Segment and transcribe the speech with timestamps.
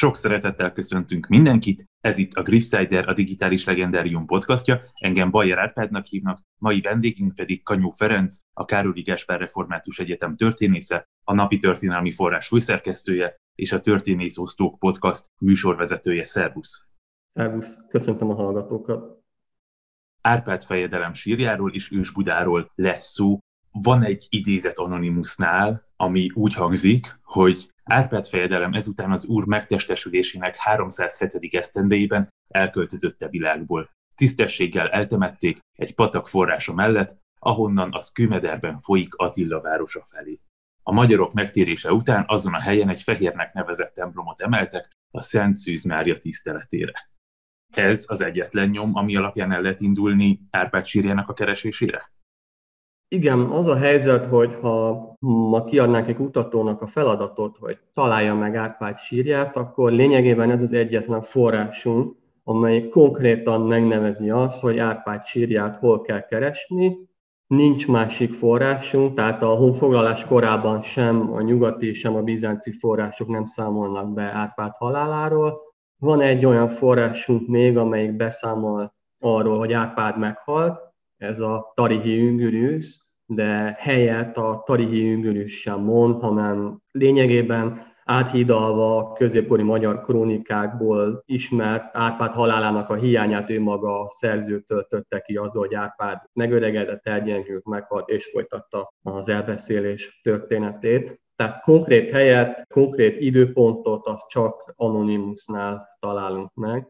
[0.00, 6.04] Sok szeretettel köszöntünk mindenkit, ez itt a Griffsider, a Digitális Legendarium podcastja, engem Bajer Árpádnak
[6.04, 12.12] hívnak, mai vendégünk pedig Kanyó Ferenc, a Károli Gáspár Református Egyetem történésze, a Napi Történelmi
[12.12, 16.26] Forrás főszerkesztője és a Történész Osztók podcast műsorvezetője.
[16.26, 16.86] Szervusz!
[17.28, 19.22] Szervusz, köszöntöm a hallgatókat!
[20.20, 23.38] Árpád fejedelem sírjáról és Ősbudáról lesz szó.
[23.72, 31.54] Van egy idézet Anonymousnál, ami úgy hangzik, hogy Árpád fejedelem ezután az úr megtestesülésének 307.
[31.54, 33.90] esztendejében elköltözötte világból.
[34.14, 40.40] Tisztességgel eltemették egy patak forrása mellett, ahonnan az Kőmederben folyik Attila városa felé.
[40.82, 45.84] A magyarok megtérése után azon a helyen egy fehérnek nevezett templomot emeltek a Szent Szűz
[45.84, 47.10] Mária tiszteletére.
[47.74, 52.12] Ez az egyetlen nyom, ami alapján el lehet indulni Árpád sírjának a keresésére?
[53.12, 58.56] Igen, az a helyzet, hogy ha ma kiadnánk egy kutatónak a feladatot, hogy találja meg
[58.56, 65.76] Árpád sírját, akkor lényegében ez az egyetlen forrásunk, amely konkrétan megnevezi azt, hogy Árpád sírját
[65.76, 66.98] hol kell keresni.
[67.46, 73.44] Nincs másik forrásunk, tehát a honfoglalás korában sem a nyugati, sem a bizánci források nem
[73.44, 75.60] számolnak be Árpád haláláról.
[75.98, 80.89] Van egy olyan forrásunk még, amelyik beszámol arról, hogy Árpád meghalt,
[81.20, 89.12] ez a Tarihi Üngürűz, de helyett a Tarihi Üngürűz sem mond, hanem lényegében áthidalva a
[89.12, 95.52] középkori magyar krónikákból ismert Árpád halálának a hiányát ő maga a szerző töltötte ki az,
[95.52, 101.20] hogy Árpád megöregedett, elgyengült, meghalt és folytatta az elbeszélés történetét.
[101.36, 106.88] Tehát konkrét helyet, konkrét időpontot azt csak Anonymousnál találunk meg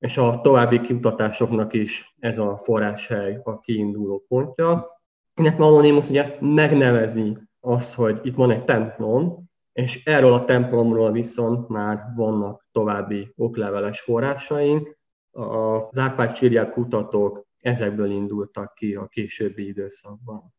[0.00, 4.86] és a további kimutatásoknak is ez a forráshely a kiinduló pontja.
[5.34, 11.68] Ennek Anonymous ugye megnevezi azt, hogy itt van egy templom, és erről a templomról viszont
[11.68, 14.98] már vannak további okleveles forrásaink.
[15.30, 20.54] Az Árpád sírját kutatók ezekből indultak ki a későbbi időszakban.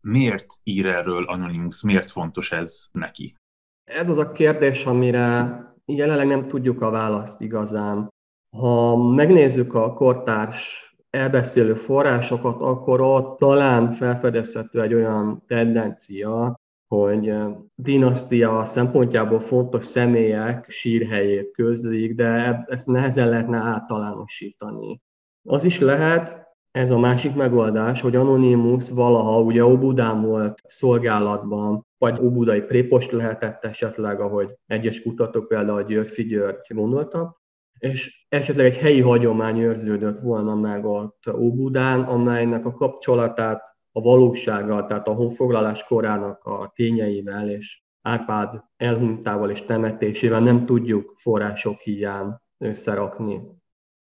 [0.00, 1.82] Miért ír erről Anonymous?
[1.82, 3.36] Miért fontos ez neki?
[3.84, 8.11] Ez az a kérdés, amire jelenleg nem tudjuk a választ igazán.
[8.56, 17.34] Ha megnézzük a kortárs elbeszélő forrásokat, akkor ott talán felfedezhető egy olyan tendencia, hogy
[17.74, 25.00] dinasztia szempontjából fontos személyek sírhelyét közlik, de ezt nehezen lehetne általánosítani.
[25.48, 32.18] Az is lehet, ez a másik megoldás, hogy Anonymous valaha ugye Obudán volt szolgálatban, vagy
[32.20, 37.41] Obudai prépost lehetett esetleg, ahogy egyes kutatók például Györfi György gondoltak,
[37.82, 43.62] és esetleg egy helyi hagyomány őrződött volna meg ott Óbudán, amelynek a kapcsolatát
[43.92, 51.14] a valósággal, tehát a honfoglalás korának a tényeivel és Árpád elhunytával és temetésével nem tudjuk
[51.16, 53.40] források hiány összerakni.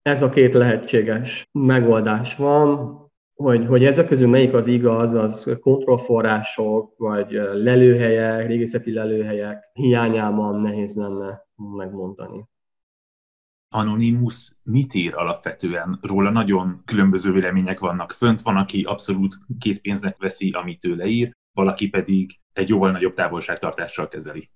[0.01, 2.97] Ez a két lehetséges megoldás van,
[3.33, 10.95] hogy, hogy ezek közül melyik az igaz, az kontrollforrások, vagy lelőhelyek, régészeti lelőhelyek hiányában nehéz
[10.95, 12.51] lenne megmondani.
[13.73, 15.99] Anonymous mit ír alapvetően?
[16.01, 18.41] Róla nagyon különböző vélemények vannak fönt.
[18.41, 24.49] Van, aki abszolút készpénznek veszi, amit tőle ír, valaki pedig egy jóval nagyobb távolságtartással kezeli.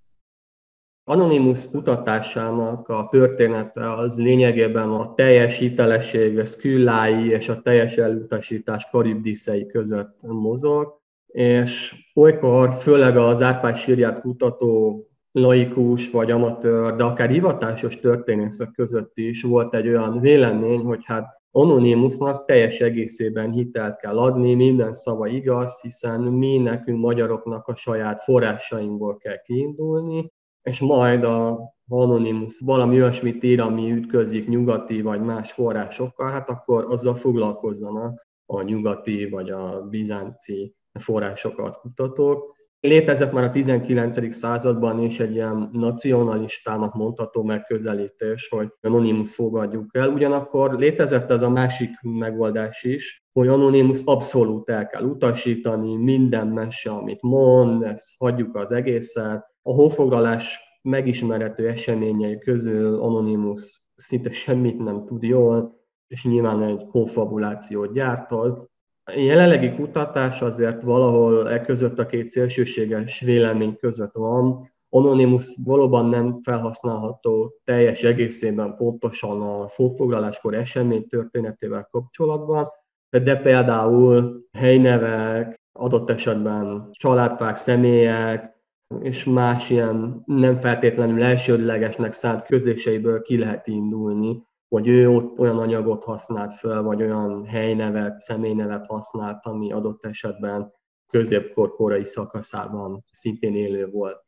[1.04, 8.88] Anonymous kutatásának a története az lényegében a teljes hitelesség, a szküllái és a teljes elutasítás
[8.90, 15.02] karibdiszei között mozog, és olykor főleg az Árpád sírját kutató
[15.32, 21.36] laikus vagy amatőr, de akár hivatásos történészek között is volt egy olyan vélemény, hogy hát
[21.50, 28.22] Anonymousnak teljes egészében hitelt kell adni, minden szava igaz, hiszen mi nekünk magyaroknak a saját
[28.22, 31.58] forrásainkból kell kiindulni, és majd a
[31.88, 38.62] Anonymous valami olyasmit ír, ami ütközik nyugati vagy más forrásokkal, hát akkor azzal foglalkozzanak a
[38.62, 42.56] nyugati vagy a bizánci forrásokat kutatók.
[42.80, 44.34] Létezett már a 19.
[44.34, 50.08] században is egy ilyen nacionalistának mondható megközelítés, hogy Anonymous fogadjuk el.
[50.08, 56.90] Ugyanakkor létezett ez a másik megoldás is, hogy Anonymous abszolút el kell utasítani, minden mese,
[56.90, 59.46] amit mond, ezt hagyjuk az egészet.
[59.62, 65.76] A honfoglalás megismerhető eseményei közül Anonymous szinte semmit nem tud jól,
[66.06, 68.67] és nyilván egy konfabulációt gyártol, a
[69.16, 74.70] jelenlegi kutatás azért valahol e között a két szélsőséges vélemény között van.
[74.90, 82.68] Anonymous valóban nem felhasználható teljes egészében pontosan a fogfoglaláskor esemény történetével kapcsolatban,
[83.10, 88.56] de például helynevek, adott esetben családfák, személyek,
[89.00, 95.58] és más ilyen nem feltétlenül elsődlegesnek szánt közléseiből ki lehet indulni, hogy ő ott olyan
[95.58, 100.72] anyagot használt föl, vagy olyan helynevet, személynevet használt, ami adott esetben
[101.06, 104.24] középkor korai szakaszában szintén élő volt.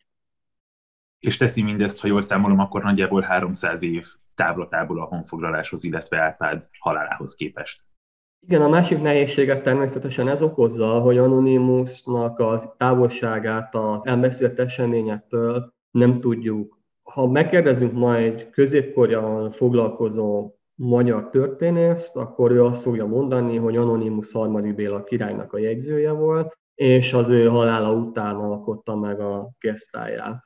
[1.19, 6.69] És teszi mindezt, ha jól számolom, akkor nagyjából 300 év távlatából a honfoglaláshoz, illetve Árpád
[6.79, 7.83] halálához képest.
[8.47, 16.21] Igen, a másik nehézséget természetesen ez okozza, hogy Anonymousnak az távolságát az elbeszélt eseményektől nem
[16.21, 16.80] tudjuk.
[17.13, 24.33] Ha megkérdezünk ma egy középkorjal foglalkozó magyar történészt, akkor ő azt fogja mondani, hogy Anonymus
[24.33, 30.43] harmadik Béla királynak a jegyzője volt, és az ő halála után alkotta meg a gesztáját.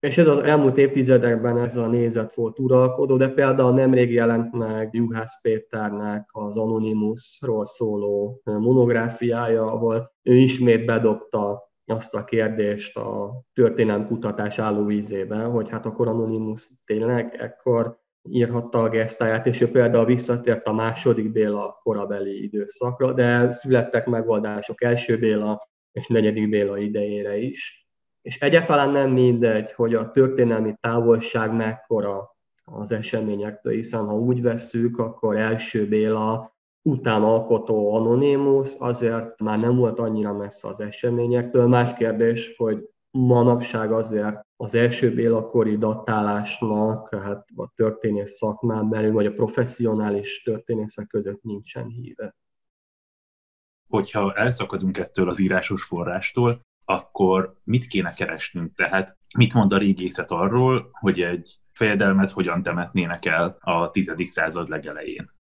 [0.00, 4.88] És ez az elmúlt évtizedekben ez a nézet volt uralkodó, de például nemrég jelent meg
[4.92, 14.06] Juhász Péternek az Anonymousról szóló monográfiája, ahol ő ismét bedobta azt a kérdést a történelem
[14.06, 20.66] kutatás állóvízébe, hogy hát akkor Anonymous tényleg ekkor írhatta a gesztáját, és ő például visszatért
[20.66, 27.88] a második Béla korabeli időszakra, de születtek megoldások első Béla és negyedik Béla idejére is.
[28.22, 34.98] És egyáltalán nem mindegy, hogy a történelmi távolság mekkora az eseményektől, hiszen ha úgy vesszük,
[34.98, 36.53] akkor első Béla
[36.86, 41.66] után alkotó Anonymous azért már nem volt annyira messze az eseményektől.
[41.66, 49.12] Más kérdés, hogy manapság azért az első Béla kori datálásnak hát a történész szakmán belül,
[49.12, 52.36] vagy a professzionális történészek között nincsen híve.
[53.88, 58.74] Hogyha elszakadunk ettől az írásos forrástól, akkor mit kéne keresnünk?
[58.74, 64.12] Tehát mit mond a régészet arról, hogy egy fejedelmet hogyan temetnének el a 10.
[64.24, 65.33] század legelején?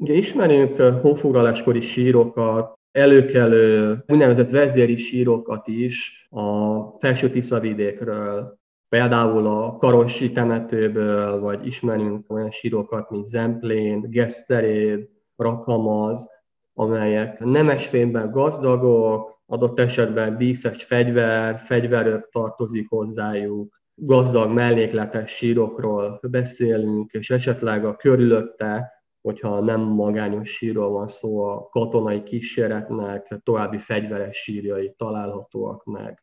[0.00, 8.58] Ugye ismerünk honfoglaláskori sírokat, előkelő úgynevezett vezéri sírokat is a felső Tiszavidékről,
[8.88, 16.30] például a Karosi temetőből, vagy ismerünk olyan sírokat, mint Zemplén, Geszteréd, Rakamaz,
[16.74, 27.30] amelyek nemesfényben gazdagok, adott esetben díszes fegyver, fegyverök tartozik hozzájuk, gazdag mellékletes sírokról beszélünk, és
[27.30, 28.97] esetleg a körülötte,
[29.28, 36.22] hogyha nem magányos sírról van szó, a katonai kíséretnek további fegyveres sírjai találhatóak meg.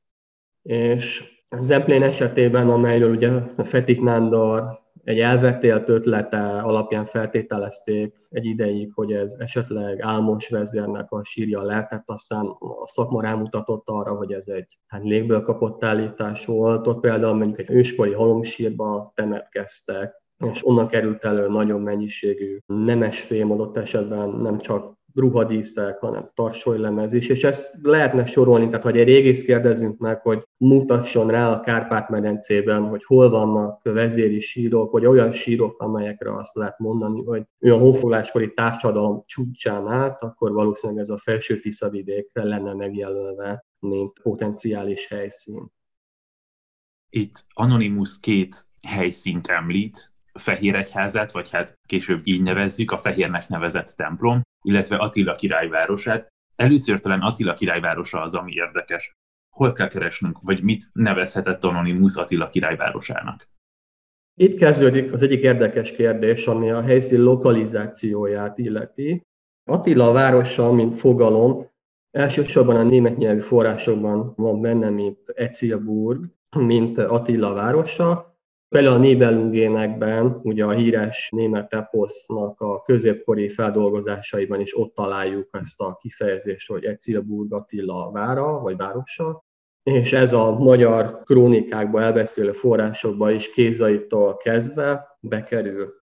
[0.61, 1.23] És
[1.59, 9.35] Zemplén esetében, amelyről ugye Fetik Nándor egy elvetélt ötlete alapján feltételezték egy ideig, hogy ez
[9.39, 15.03] esetleg Álmos vezérnek a sírja lehetett, aztán a szakma rámutatott arra, hogy ez egy hát
[15.03, 16.87] légből kapott állítás volt.
[16.87, 23.51] Ott például mondjuk egy őskori halomsírba temetkeztek, és onnan került elő nagyon mennyiségű nemes fém
[23.51, 29.05] adott esetben nem csak ruhadíszek, hanem tarsolylemez is, és ezt lehetne sorolni, tehát hogy egy
[29.07, 35.31] régész kérdezünk meg, hogy mutasson rá a Kárpát-medencében, hogy hol vannak vezéri sírok, vagy olyan
[35.31, 41.09] sírok, amelyekre azt lehet mondani, hogy ő a honfogláskori társadalom csúcsán át, akkor valószínűleg ez
[41.09, 45.73] a felső Tiszavidék lenne megjelölve, mint potenciális helyszín.
[47.09, 54.41] Itt Anonymous két helyszínt említ, Fehéregyházát, vagy hát később így nevezzük, a Fehérnek nevezett templom,
[54.61, 56.27] illetve Attila királyvárosát.
[56.55, 59.13] Először talán Attila királyvárosa az, ami érdekes.
[59.55, 63.47] Hol kell keresnünk, vagy mit nevezhetett Anonymous Attila királyvárosának?
[64.37, 69.21] Itt kezdődik az egyik érdekes kérdés, ami a helyszín lokalizációját illeti.
[69.63, 71.67] Attila városa, mint fogalom,
[72.11, 76.25] elsősorban a német nyelvű forrásokban van benne, mint Ecilburg,
[76.57, 78.34] mint Attila városa,
[78.75, 85.81] Például a Nibelungénekben, ugye a híres német eposznak a középkori feldolgozásaiban is ott találjuk ezt
[85.81, 89.43] a kifejezést, hogy Ecilburg Attila vára, vagy városa,
[89.83, 95.93] és ez a magyar krónikákba elbeszélő forrásokba is kézaitól kezdve bekerül.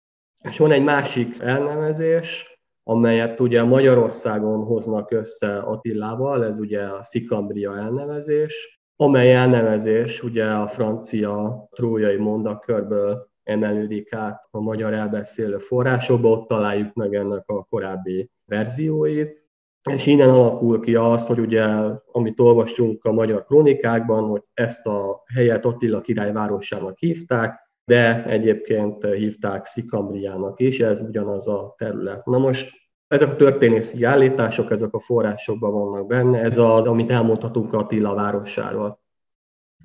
[0.41, 7.77] És van egy másik elnevezés, amelyet ugye Magyarországon hoznak össze Attilával, ez ugye a Szikambria
[7.77, 16.47] elnevezés, amely elnevezés ugye a francia trójai mondakörből emelődik át a magyar elbeszélő forrásokba, ott
[16.47, 19.41] találjuk meg ennek a korábbi verzióit,
[19.89, 21.65] és innen alakul ki az, hogy ugye,
[22.11, 29.05] amit olvastunk a magyar krónikákban, hogy ezt a helyet Attila király városának hívták, de egyébként
[29.05, 32.25] hívták Szikambriának is, ez ugyanaz a terület.
[32.25, 32.82] Na most
[33.13, 39.01] ezek a történészi állítások, ezek a forrásokban vannak benne, ez az, amit elmondhatunk Attila városáról.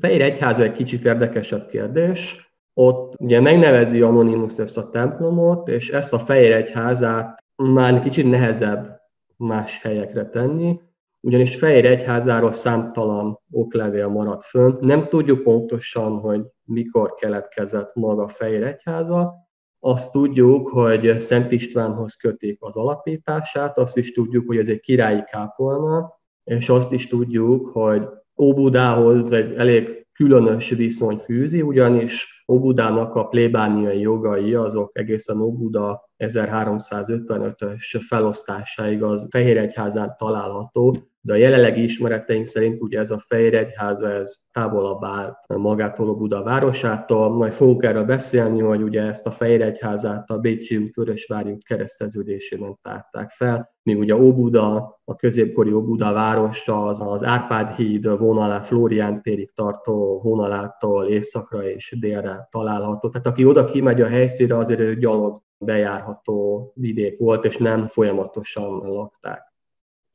[0.01, 2.51] Fehér Egyháza egy kicsit érdekesebb kérdés.
[2.75, 9.01] Ott ugye megnevezi Anonymous ezt a templomot, és ezt a Fehér Egyházát már kicsit nehezebb
[9.37, 10.81] más helyekre tenni.
[11.21, 14.77] ugyanis Fehér Egyházáról számtalan oklevél maradt fönn.
[14.81, 19.48] Nem tudjuk pontosan, hogy mikor keletkezett maga Fehér Egyháza,
[19.81, 25.23] azt tudjuk, hogy Szent Istvánhoz kötik az alapítását, azt is tudjuk, hogy ez egy királyi
[25.31, 28.09] kápolna, és azt is tudjuk, hogy
[28.43, 38.05] Óbudához egy elég különös viszony fűzi, ugyanis Óbudának a plébániai jogai azok egészen Óbuda 1355-ös
[38.09, 40.97] felosztásáig az Fehéregyházán található,
[41.29, 46.15] de a jelenlegi ismereteink szerint ugye ez a Fehér Egyháza, ez távolabb áll magától a
[46.15, 50.95] Buda városától, majd fogunk erről beszélni, hogy ugye ezt a Fehér Egyházát a Bécsi út,
[50.95, 57.75] Vörösvári út kereszteződésében tárták fel, míg ugye Óbuda, a középkori Óbuda városa az, az Árpád
[57.75, 63.09] híd vonalá, Flórián térig tartó vonalától északra és délre található.
[63.09, 68.79] Tehát aki oda kimegy a helyszínre, azért egy gyalog bejárható vidék volt, és nem folyamatosan
[68.79, 69.48] lakták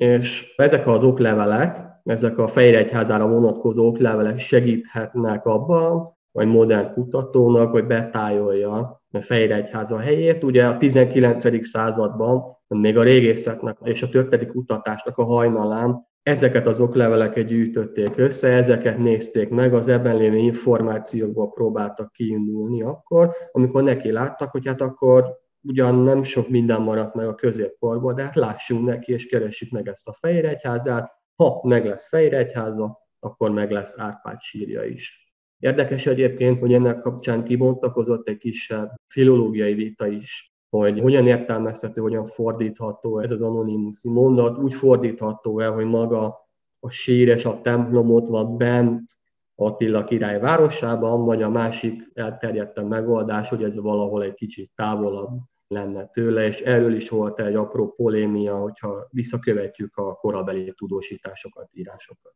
[0.04, 7.86] és ezek az oklevelek, ezek a Fejregyházára vonatkozó oklevelek segíthetnek abban, vagy modern kutatónak, hogy
[7.86, 10.44] betájolja a Fejregyháza helyét.
[10.44, 11.66] Ugye a 19.
[11.68, 18.48] században még a régészetnek és a történeti kutatásnak a hajnalán ezeket az okleveleket gyűjtötték össze,
[18.48, 24.82] ezeket nézték meg, az ebben lévő információkból próbáltak kiindulni akkor, amikor neki láttak, hogy hát
[24.82, 29.72] akkor ugyan nem sok minden maradt meg a középkorból, de hát lássunk neki, és keressük
[29.72, 31.12] meg ezt a Fejregyházát.
[31.36, 35.36] Ha meg lesz Fejregyháza, akkor meg lesz Árpád sírja is.
[35.60, 42.26] Érdekes egyébként, hogy ennek kapcsán kibontakozott egy kisebb filológiai vita is, hogy hogyan értelmezhető, hogyan
[42.26, 46.48] fordítható ez az anonimus mondat, úgy fordítható el, hogy maga
[46.80, 49.12] a sír és a templom ott van bent
[49.56, 55.40] Attila király városában, vagy a másik elterjedten megoldás, hogy ez valahol egy kicsit távolabb
[55.74, 62.34] lenne tőle, és erről is volt egy apró polémia, hogyha visszakövetjük a korabeli tudósításokat, írásokat.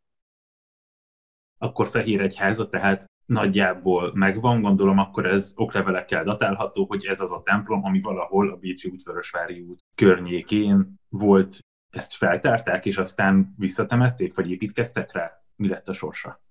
[1.58, 7.41] Akkor Fehér Egyháza, tehát nagyjából megvan, gondolom akkor ez oklevelekkel datálható, hogy ez az a
[7.41, 11.60] templom, ami valahol a Bécsi útvörösvári út környékén volt.
[11.89, 15.44] Ezt feltárták, és aztán visszatemették, vagy építkeztek rá?
[15.56, 16.41] Mi lett a sorsa?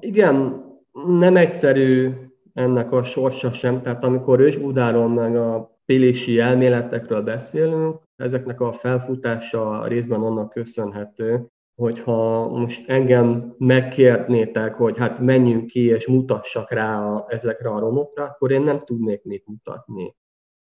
[0.00, 2.12] Igen, nem egyszerű
[2.52, 3.82] ennek a sorsa sem.
[3.82, 12.48] Tehát amikor Ősbudáron meg a Pilési elméletekről beszélünk, ezeknek a felfutása részben annak köszönhető, hogyha
[12.48, 18.50] most engem megkérnétek, hogy hát menjünk ki és mutassak rá a, ezekre a romokra, akkor
[18.50, 20.16] én nem tudnék mit mutatni.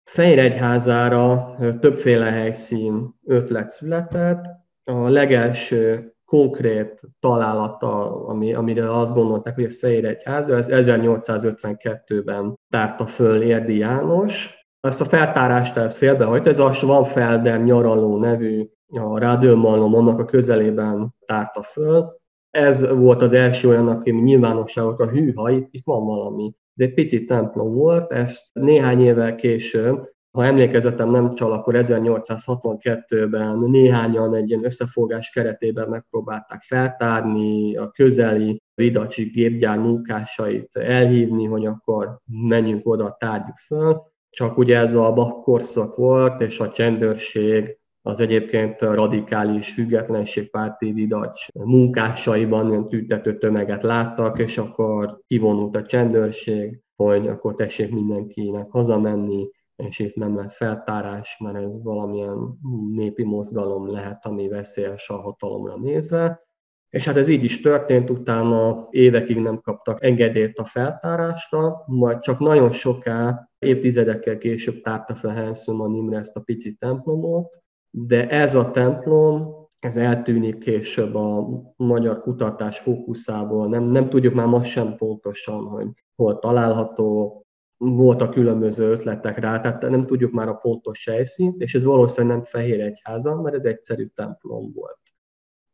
[0.03, 4.45] Fejregyházára többféle helyszín ötlet született.
[4.83, 13.41] A legelső konkrét találata, ami, amire azt gondolták, hogy ez Fejregyháza, ez 1852-ben tárta föl
[13.41, 20.19] Érdi János, ezt a feltárást ezt félbehagyta, ez a Schwanfelder nyaraló nevű a Rádőmalom annak
[20.19, 22.21] a közelében tárta föl.
[22.49, 26.55] Ez volt az első olyan, aki nyilvánosságot a hűha, itt, itt van valami.
[26.75, 33.59] Ez egy picit templom volt, ezt néhány évvel később, ha emlékezetem nem csal, akkor 1862-ben
[33.59, 42.17] néhányan egy ilyen összefogás keretében megpróbálták feltárni a közeli Vidacsi gépgyár munkásait elhívni, hogy akkor
[42.25, 48.19] menjünk oda, tárjuk föl csak ugye ez a Bach korszak volt, és a csendőrség az
[48.19, 57.27] egyébként radikális függetlenségpárti vidacs munkásaiban ilyen tüntető tömeget láttak, és akkor kivonult a csendőrség, hogy
[57.27, 62.59] akkor tessék mindenkinek hazamenni, és itt nem lesz feltárás, mert ez valamilyen
[62.95, 66.41] népi mozgalom lehet, ami veszélyes a hatalomra nézve.
[66.93, 72.39] És hát ez így is történt, utána évekig nem kaptak engedélyt a feltárásra, majd csak
[72.39, 77.59] nagyon soká, évtizedekkel később tárta fel Hanson Imre ezt a pici templomot,
[77.89, 84.47] de ez a templom, ez eltűnik később a magyar kutatás fókuszából, nem, nem tudjuk már
[84.47, 87.43] most sem pontosan, hogy hol található,
[87.77, 92.45] voltak különböző ötletek rá, tehát nem tudjuk már a pontos helyszínt, és ez valószínűleg nem
[92.45, 95.02] Fehér Egyháza, mert ez egyszerű templom volt.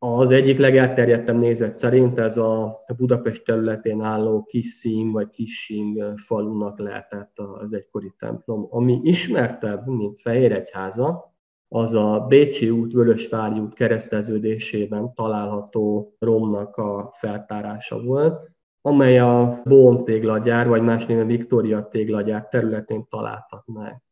[0.02, 7.38] Az egyik legelterjedtebb nézet szerint ez a Budapest területén álló Kisszín vagy Kissing falunak lehetett
[7.38, 8.66] az egykori templom.
[8.70, 11.34] Ami ismertebb, mint Egyháza,
[11.68, 20.04] az a Bécsi út, Vörösvári út kereszteződésében található romnak a feltárása volt, amely a Bón
[20.04, 24.02] téglagyár, vagy más néven Viktória téglagyár területén találtak meg.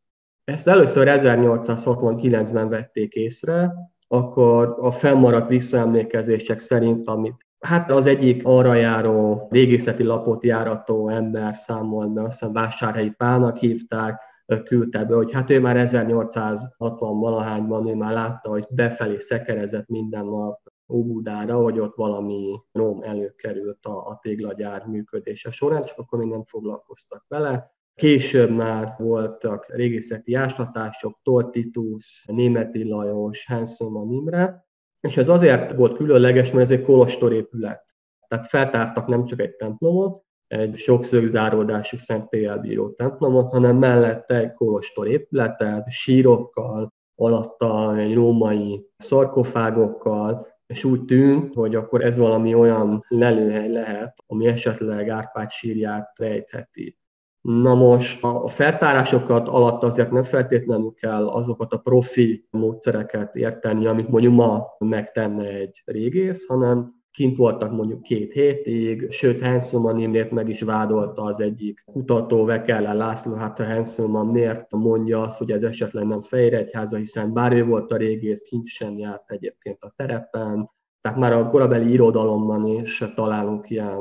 [0.44, 3.74] Ezt először 1869-ben vették észre,
[4.08, 11.54] akkor a fennmaradt visszaemlékezések szerint, amit Hát az egyik arra járó régészeti lapot járató ember
[11.54, 14.22] számolt be, azt hiszem Vásárhelyi Pálnak hívták,
[14.64, 20.60] küldte be, hogy hát ő már 1860-valahányban ő már látta, hogy befelé szekerezett minden nap
[20.92, 26.44] Óbudára, hogy ott valami rom előkerült a, a téglagyár működése során, csak akkor még nem
[26.44, 27.77] foglalkoztak vele.
[27.98, 34.66] Később már voltak régészeti áslatások, Tortitus, Németi Lajos, Hanson Imre,
[35.00, 37.84] és ez azért volt különleges, mert ez egy kolostorépület.
[38.28, 45.08] Tehát feltártak nem csak egy templomot, egy sokszögzáródású szentélyel bíró templomot, hanem mellette egy kolostor
[45.08, 53.72] épületet, sírokkal, alatta egy római szarkofágokkal, és úgy tűnt, hogy akkor ez valami olyan lelőhely
[53.72, 56.98] lehet, ami esetleg Árpád sírját rejtheti.
[57.40, 64.08] Na most a feltárásokat alatt azért nem feltétlenül kell azokat a profi módszereket érteni, amit
[64.08, 70.48] mondjuk ma megtenne egy régész, hanem kint voltak mondjuk két hétig, sőt Hanselman Imrét meg
[70.48, 75.62] is vádolta az egyik kutató, Vekele László, hát a Hanselman miért mondja azt, hogy ez
[75.62, 80.70] esetleg nem Fejregyháza, hiszen bár ő volt a régész, kint sem járt egyébként a terepen,
[81.08, 83.98] tehát már a korabeli irodalomban is találunk ilyen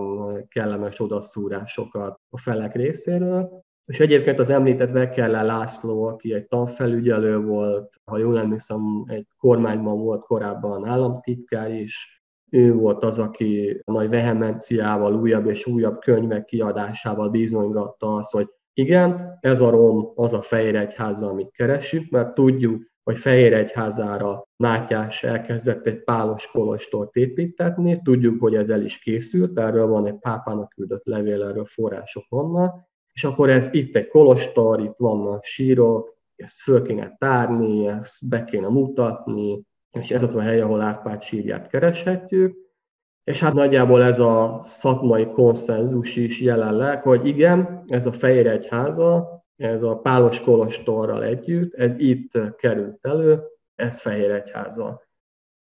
[0.47, 3.63] kellemes odaszúrásokat a felek részéről.
[3.85, 9.99] És egyébként az említett Vekele László, aki egy tanfelügyelő volt, ha jól emlékszem, egy kormányban
[9.99, 16.45] volt korábban államtitkár is, ő volt az, aki a nagy vehemenciával, újabb és újabb könyvek
[16.45, 22.83] kiadásával bizonygatta azt, hogy igen, ez a rom az a Fehéregyháza, amit keresünk, mert tudjuk,
[23.07, 29.87] hogy Fehéregyházára Mátyás elkezdett egy pálos kolostort építetni, tudjuk, hogy ez el is készült, erről
[29.87, 34.95] van egy pápának küldött levél, erről források vannak, és akkor ez itt egy kolostor, itt
[34.97, 40.61] vannak sírok, ezt föl kéne tárni, ezt be kéne mutatni, és ez az a hely,
[40.61, 42.57] ahol Árpád sírját kereshetjük,
[43.23, 49.36] és hát nagyjából ez a szakmai konszenzus is jelenleg, hogy igen, ez a Fehér Egyháza,
[49.57, 53.43] ez a Pálos Kolostorral együtt, ez itt került elő,
[53.75, 55.05] ez Fehér Egyháza.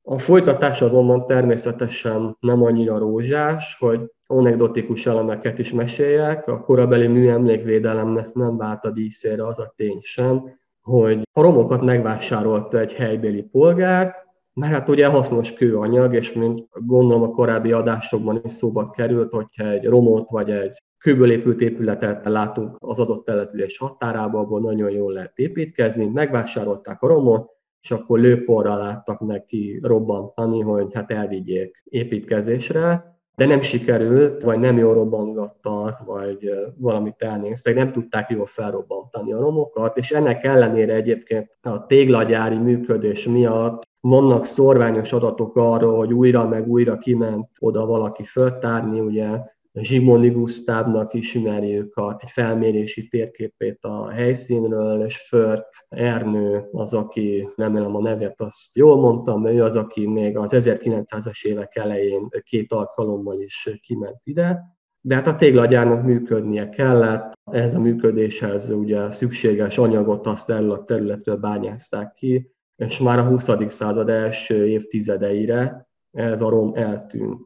[0.02, 6.48] A folytatás azonban természetesen nem annyira rózsás, hogy anekdotikus elemeket is meséljek.
[6.48, 12.80] A korabeli műemlékvédelemnek nem vált a díszére az a tény sem, hogy a romokat megvásárolta
[12.80, 14.16] egy helybéli polgár,
[14.54, 19.68] mert hát ugye hasznos kőanyag, és mint gondolom a korábbi adásokban is szóba került, hogyha
[19.68, 25.14] egy romot vagy egy kőből épült épületet látunk az adott település határába, abból nagyon jól
[25.14, 33.16] lehet építkezni, megvásárolták a romot, és akkor lőporral láttak neki robbantani, hogy hát elvigyék építkezésre.
[33.36, 39.40] De nem sikerült, vagy nem jól robbangattak, vagy valamit elnéztek, nem tudták jól felrobbantani a
[39.40, 46.48] romokat, és ennek ellenére egyébként a téglagyári működés miatt vannak szorványos adatok arról, hogy újra
[46.48, 49.28] meg újra kiment oda valaki föltárni, ugye
[49.82, 58.02] Zsigmondi Gusztávnak ismerjük a felmérési térképét a helyszínről, és Förk Ernő az, aki, remélem a
[58.02, 63.70] nevet azt jól mondtam, ő az, aki még az 1900-as évek elején két alkalommal is
[63.82, 70.50] kiment ide, de hát a téglagyárnak működnie kellett, ehhez a működéshez ugye szükséges anyagot azt
[70.50, 73.50] erről a területről bányázták ki, és már a 20.
[73.68, 77.46] század első évtizedeire ez a rom eltűnt.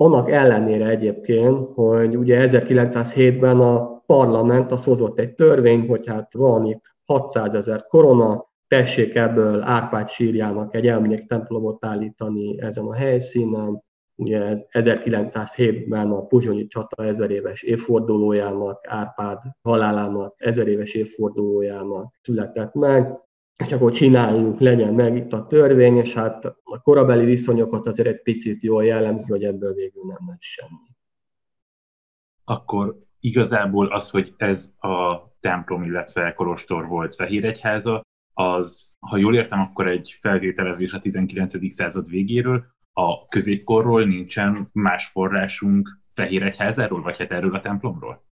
[0.00, 6.64] Annak ellenére egyébként, hogy ugye 1907-ben a parlament az hozott egy törvényt, hogy hát van
[6.64, 13.82] itt 600 ezer korona, tessék ebből Árpád sírjának egy emléktemplomot állítani ezen a helyszínen.
[14.14, 22.74] Ugye ez 1907-ben a Pozsonyi csata ezer éves évfordulójának, Árpád halálának ezer éves évfordulójának született
[22.74, 23.27] meg
[23.64, 28.22] és akkor csináljuk, legyen meg itt a törvény, és hát a korabeli viszonyokat azért egy
[28.22, 30.96] picit jól jellemzi, hogy ebből végül nem lett semmi.
[32.44, 38.02] Akkor igazából az, hogy ez a templom, illetve kolostor volt Fehéregyháza,
[38.34, 41.72] az, ha jól értem, akkor egy felvételezés a 19.
[41.72, 48.27] század végéről, a középkorról nincsen más forrásunk Fehéregyházáról, vagy hát erről a templomról?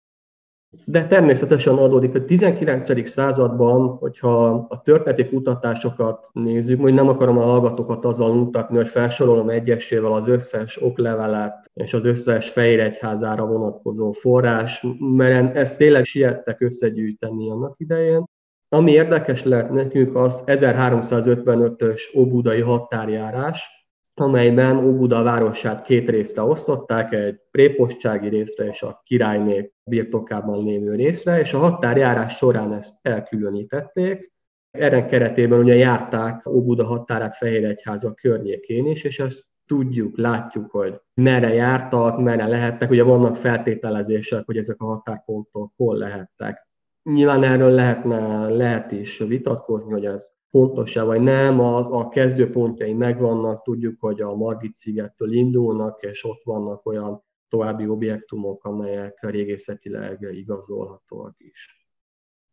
[0.85, 3.09] De természetesen adódik, hogy 19.
[3.09, 9.49] században, hogyha a történeti kutatásokat nézzük, hogy nem akarom a hallgatókat azzal mutatni, hogy felsorolom
[9.49, 17.49] egyesével az összes oklevelet és az összes fejregyházára vonatkozó forrás, mert ezt tényleg siettek összegyűjteni
[17.49, 18.23] annak idején.
[18.69, 23.80] Ami érdekes lehet nekünk, az 1355-ös óbudai határjárás,
[24.13, 31.39] amelyben Óbuda városát két részre osztották, egy prépostsági részre és a királyné birtokában lévő részre,
[31.39, 34.31] és a határjárás során ezt elkülönítették.
[34.71, 41.53] Erre keretében ugye járták Óbuda határát Fehéregyháza környékén is, és ezt tudjuk, látjuk, hogy merre
[41.53, 46.67] jártak, merre lehettek, ugye vannak feltételezések, hogy ezek a határpontok hol lehettek.
[47.03, 53.63] Nyilván erről lehetne, lehet is vitatkozni, hogy ez pontos-e vagy nem, az, a kezdőpontjai megvannak,
[53.63, 61.35] tudjuk, hogy a Margit szigettől indulnak, és ott vannak olyan további objektumok, amelyek régészetileg igazolhatóak
[61.37, 61.85] is.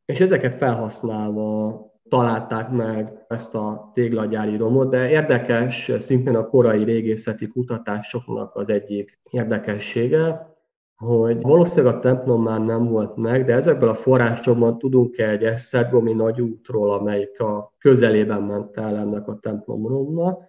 [0.05, 7.49] És ezeket felhasználva találták meg ezt a téglagyári romot, de érdekes szintén a korai régészeti
[7.49, 10.57] kutatásoknak az egyik érdekessége,
[10.99, 16.13] hogy valószínűleg a templom már nem volt meg, de ezekből a forrásokban tudunk egy Esztergomi
[16.13, 20.43] nagyútról, amelyik a közelében ment el ennek a templomromnak,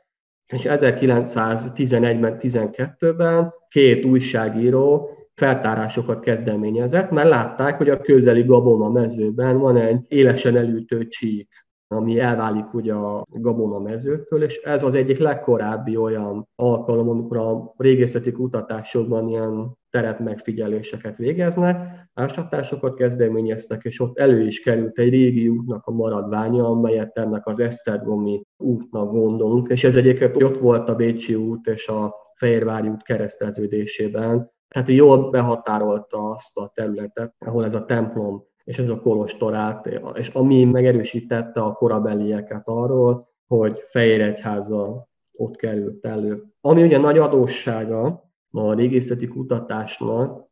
[0.53, 9.75] és 1911-ben, 12-ben két újságíró feltárásokat kezdeményezett, mert látták, hogy a közeli gabona mezőben van
[9.75, 15.97] egy élesen elütő csík, ami elválik ugye a gabona mezőtől, és ez az egyik legkorábbi
[15.97, 24.45] olyan alkalom, amikor a régészeti kutatásokban ilyen teret megfigyeléseket végeznek, ásatásokat kezdeményeztek, és ott elő
[24.45, 29.95] is került egy régi útnak a maradványa, amelyet ennek az Esztergomi útnak gondolunk, és ez
[29.95, 36.57] egyébként ott volt a Bécsi út és a Fehérvári út kereszteződésében, tehát jól behatárolta azt
[36.57, 42.61] a területet, ahol ez a templom és ez a kolostorát, és ami megerősítette a korabelieket
[42.67, 46.43] arról, hogy Fehéregyháza ott került elő.
[46.61, 50.47] Ami ugye nagy adóssága a régészeti kutatásnak,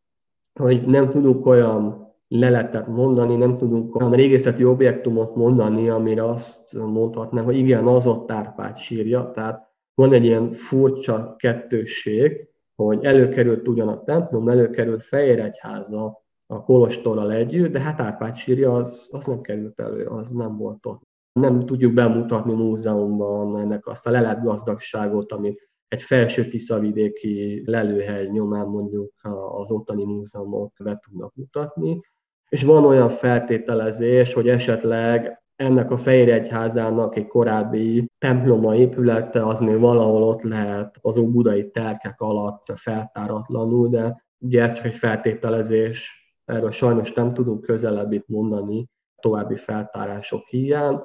[0.53, 7.45] hogy nem tudunk olyan leletet mondani, nem tudunk olyan régészeti objektumot mondani, amire azt mondhatnánk,
[7.45, 9.31] hogy igen, az ott Árpád sírja.
[9.31, 17.31] Tehát van egy ilyen furcsa kettősség, hogy előkerült ugyan a templom, előkerült Fehéregyháza a kolostorral
[17.31, 21.01] együtt, de hát Árpád sírja az, az nem került elő, az nem volt ott.
[21.31, 29.13] Nem tudjuk bemutatni múzeumban ennek azt a leletgazdagságot, amit egy felső tiszavidéki lelőhely nyomán mondjuk
[29.51, 32.01] az ottani múzeumok be tudnak mutatni.
[32.49, 39.79] És van olyan feltételezés, hogy esetleg ennek a Fehéregyházának egy korábbi temploma épülete, az még
[39.79, 46.71] valahol ott lehet az óbudai telkek alatt feltáratlanul, de ugye ez csak egy feltételezés, erről
[46.71, 48.89] sajnos nem tudunk közelebbit mondani
[49.21, 50.99] további feltárások hiány.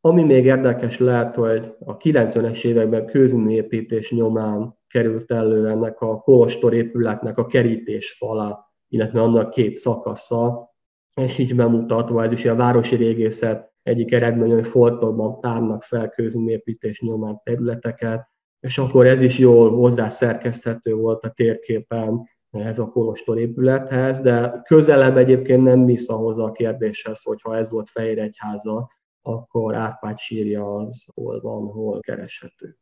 [0.00, 6.74] Ami még érdekes lehet, hogy a 90-es években közműépítés nyomán került elő ennek a kolostor
[6.74, 10.72] épületnek a kerítés fala, illetve annak két szakasza,
[11.14, 17.00] és így bemutatva, ez is a városi régészet egyik eredmény, hogy foltokban tárnak fel közműépítés
[17.00, 18.28] nyomán területeket,
[18.60, 25.16] és akkor ez is jól hozzászerkeszthető volt a térképen ehhez a kolostor épülethez, de közelebb
[25.16, 28.90] egyébként nem visz ahhoz a kérdéshez, hogy ha ez volt Fehéregyháza,
[29.22, 32.78] akkor Árpád sírja az hol van, hol kereshető.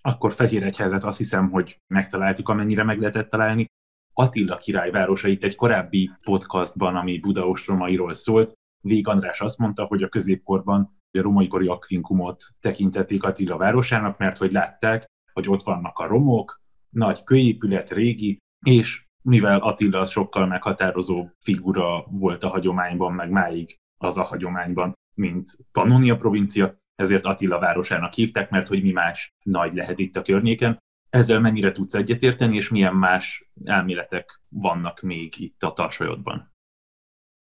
[0.00, 3.66] Akkor Fehéregyházat azt hiszem, hogy megtaláltuk, amennyire meg lehetett találni.
[4.12, 8.52] Attila király városa itt egy korábbi podcastban, ami Budaostromairól szólt,
[8.84, 14.38] Vég András azt mondta, hogy a középkorban a romai kori akvinkumot tekintették Attila városának, mert
[14.38, 16.61] hogy látták, hogy ott vannak a romok,
[16.92, 24.16] nagy kőépület, régi, és mivel Attila sokkal meghatározó figura volt a hagyományban, meg máig az
[24.16, 29.98] a hagyományban, mint Pannonia provincia, ezért Attila városának hívták, mert hogy mi más nagy lehet
[29.98, 30.78] itt a környéken.
[31.10, 36.52] Ezzel mennyire tudsz egyetérteni, és milyen más elméletek vannak még itt a tarsajodban?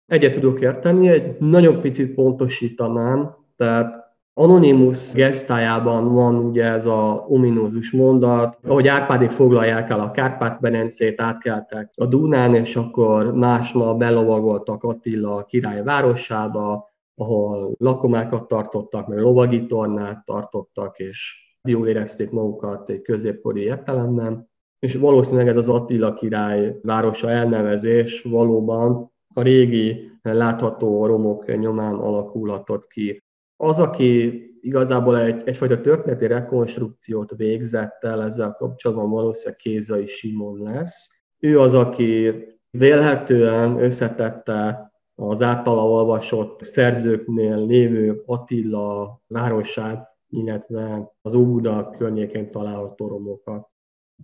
[0.06, 4.03] Egyet tudok érteni, egy nagyon picit pontosítanám, tehát
[4.36, 11.90] Anonymous gesztájában van ugye ez a ominózus mondat, ahogy Árpádék foglalják el a Kárpát-Berencét, átkeltek
[11.96, 20.24] a Dunán, és akkor másnap belovagoltak Attila király városába, ahol lakomákat tartottak, meg lovagi tornát
[20.24, 24.50] tartottak, és jól érezték magukat egy középkori értelemben.
[24.78, 32.86] És valószínűleg ez az Attila király városa elnevezés valóban a régi látható romok nyomán alakulhatott
[32.86, 33.23] ki.
[33.64, 41.08] Az, aki igazából egy, egyfajta történeti rekonstrukciót végzett el ezzel kapcsolatban, valószínűleg Kézai Simon lesz.
[41.38, 42.32] Ő az, aki
[42.70, 53.66] vélhetően összetette az általa olvasott szerzőknél lévő Attila városát, illetve az Óbuda környékén található romokat.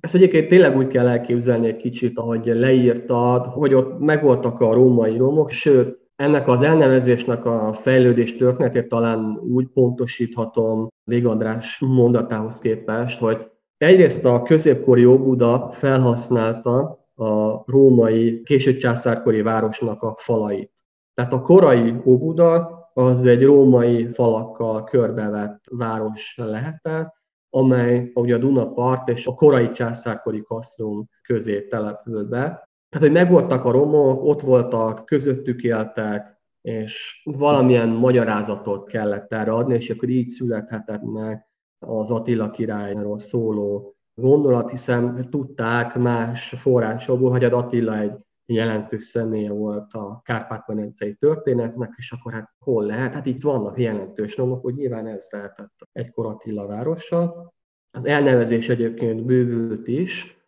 [0.00, 5.16] Ezt egyébként tényleg úgy kell elképzelni egy kicsit, ahogy leírtad, hogy ott megvoltak a római
[5.16, 13.50] romok, sőt, ennek az elnevezésnek a fejlődés történetét talán úgy pontosíthatom Végadrás mondatához képest, hogy
[13.76, 16.78] egyrészt a középkori Óbuda felhasználta
[17.14, 20.72] a római, késő császárkori városnak a falait.
[21.14, 27.14] Tehát a korai Óbuda az egy római falakkal körbevett város lehetett,
[27.50, 32.69] amely ugye a Duna part és a korai császárkori kasztrum közé települt be.
[32.90, 39.74] Tehát, hogy megvoltak a romok, ott voltak, közöttük éltek, és valamilyen magyarázatot kellett erre adni,
[39.74, 41.46] és akkor így születhetett meg
[41.78, 48.12] az Attila királyról szóló gondolat, hiszen tudták más forrásokból, hogy az Attila egy
[48.46, 53.14] jelentős személye volt a Kárpát-medencei történetnek, és akkor hát hol lehet?
[53.14, 57.52] Hát itt vannak jelentős nomok, hogy nyilván ez lehetett egykor Attila városa.
[57.90, 60.38] Az elnevezés egyébként bővült is.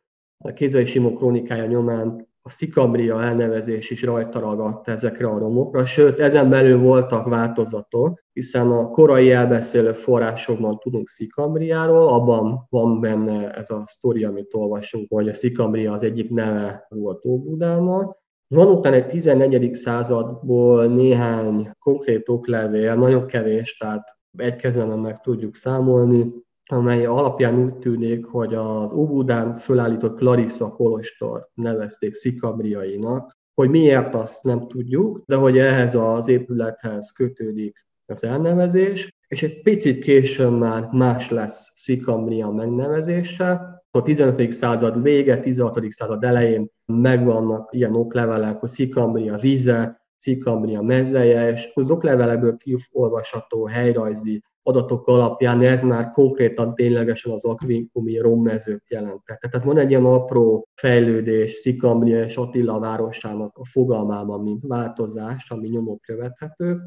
[0.45, 6.19] A Kézai Simó krónikája nyomán a Szikabria elnevezés is rajta ragadt ezekre a romokra, sőt,
[6.19, 13.71] ezen belül voltak változatok, hiszen a korai elbeszélő forrásokban tudunk Szikambriáról, abban van benne ez
[13.71, 18.21] a sztori, amit olvasunk, hogy a Szikambria az egyik neve volt Óbudának.
[18.49, 19.75] Van utána egy 14.
[19.75, 26.33] századból néhány konkrét oklevél, nagyon kevés, tehát egy kezemen meg tudjuk számolni,
[26.73, 34.43] amely alapján úgy tűnik, hogy az Óbudán fölállított Clarissa Kolostor nevezték Szikabriainak, hogy miért azt
[34.43, 40.89] nem tudjuk, de hogy ehhez az épülethez kötődik az elnevezés, és egy picit későn már
[40.93, 43.83] más lesz Szikambria megnevezése.
[43.91, 44.53] A 15.
[44.53, 45.91] század vége, 16.
[45.91, 54.43] század elején megvannak ilyen oklevelek, hogy Szikambria víze, Szikambria mezeje, és az oklevelekből kiolvasható helyrajzi
[54.63, 59.41] adatok alapján ez már konkrétan ténylegesen az akvinkumi rommezőt jelentett.
[59.41, 65.69] Tehát van egy ilyen apró fejlődés Szikambria és Attila városának a fogalmában, mint változás, ami
[65.69, 66.81] nyomok követhető,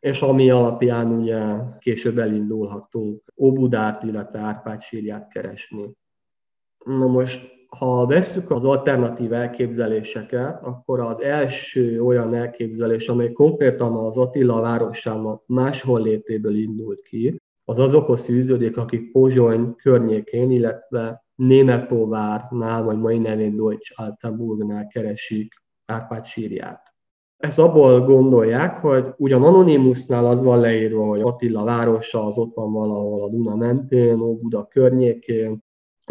[0.00, 1.38] és ami alapján ugye
[1.78, 5.92] később elindulhatunk Óbudát, illetve Árpád sírját keresni.
[6.84, 14.16] Na most ha vesszük az alternatív elképzeléseket, akkor az első olyan elképzelés, amely konkrétan az
[14.16, 22.98] Attila városának máshol létéből indult ki, az azokhoz szűződik, akik Pozsony környékén, illetve Németovárnál, vagy
[22.98, 25.54] mai nevén Deutsch Altenburgnál keresik
[25.86, 26.94] Árpád sírját.
[27.36, 32.72] Ezt abból gondolják, hogy ugyan Anonymusnál az van leírva, hogy Attila városa az ott van
[32.72, 35.64] valahol a Duna mentén, Óbuda környékén,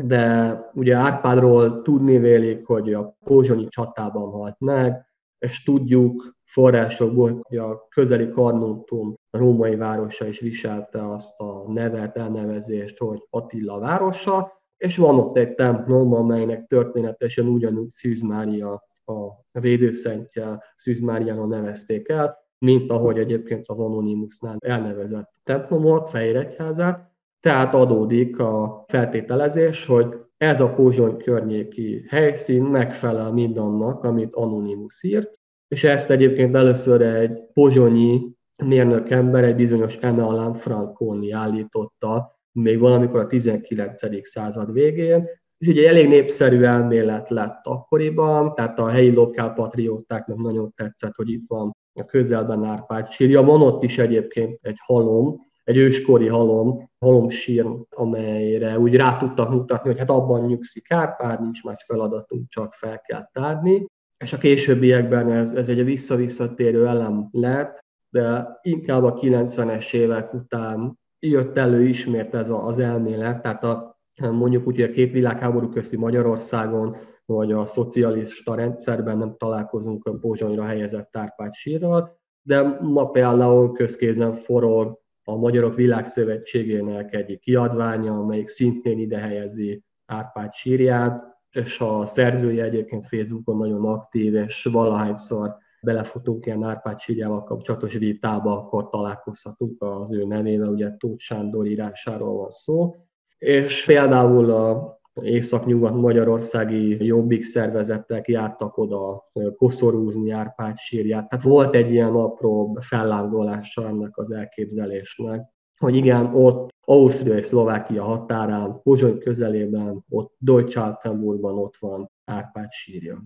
[0.03, 5.05] de ugye Árpádról tudni vélik, hogy a Pózsonyi csatában halt meg,
[5.39, 12.17] és tudjuk forrásokból, hogy a közeli Karnuntum a római városa is viselte azt a nevet,
[12.17, 19.59] elnevezést, hogy Attila városa, és van ott egy templom, amelynek történetesen ugyanúgy Szűz Mária a
[19.59, 27.14] védőszentje Szűz Máriának nevezték el, mint ahogy egyébként az Anonymusnál elnevezett templomot, Fejregyházát,
[27.45, 35.39] tehát adódik a feltételezés, hogy ez a Pozsony környéki helyszín megfelel mindannak, amit Anonymous írt,
[35.67, 38.21] és ezt egyébként először egy pozsonyi
[38.63, 44.27] mérnök ember, egy bizonyos Enne Alain Franconi állította, még valamikor a 19.
[44.27, 45.27] század végén,
[45.57, 51.45] és ugye elég népszerű elmélet lett akkoriban, tehát a helyi lokálpatriótáknak nagyon tetszett, hogy itt
[51.47, 53.43] van a közelben Árpád sírja.
[53.43, 59.89] Van ott is egyébként egy halom, egy őskori halom, halomsír, amelyre úgy rá tudtak mutatni,
[59.89, 63.85] hogy hát abban nyugszik Árpád, nincs más feladatunk, csak fel kell tárni.
[64.17, 70.99] És a későbbiekben ez, ez egy vissza-visszatérő elem lett, de inkább a 90-es évek után
[71.19, 73.99] jött elő ismét ez az elmélet, tehát a,
[74.31, 80.17] mondjuk úgy, hogy a két világháború közti Magyarországon, vagy a szocialista rendszerben nem találkozunk a
[80.17, 88.47] Pozsonyra helyezett Árpád sírral, de ma például közkézen forog a Magyarok Világszövetségének egyik kiadványa, amelyik
[88.47, 96.45] szintén ide helyezi Árpád sírját, és a szerzője egyébként Facebookon nagyon aktív, és valahányszor belefutunk
[96.45, 102.49] ilyen Árpád sírjával kapcsolatos vitába, akkor találkozhatunk az ő nevével, ugye Tóth Sándor írásáról van
[102.49, 102.95] szó.
[103.37, 111.29] És például a észak-nyugat-magyarországi jobbik szervezetek jártak oda koszorúzni Árpád sírját.
[111.29, 118.03] Tehát volt egy ilyen apró fellángolása ennek az elképzelésnek, hogy igen, ott Ausztria és Szlovákia
[118.03, 123.23] határán, Pozsony közelében, ott Deutsch-Altenburgban ott van Árpád sírja.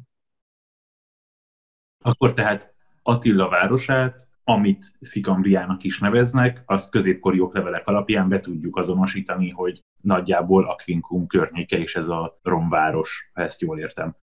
[2.04, 2.74] Akkor tehát
[3.04, 10.66] Attila városát, amit Szikambriának is neveznek, azt középkori oklevelek alapján be tudjuk azonosítani, hogy nagyjából
[10.66, 14.16] Aquincum környéke és ez a romváros, ha ezt jól értem.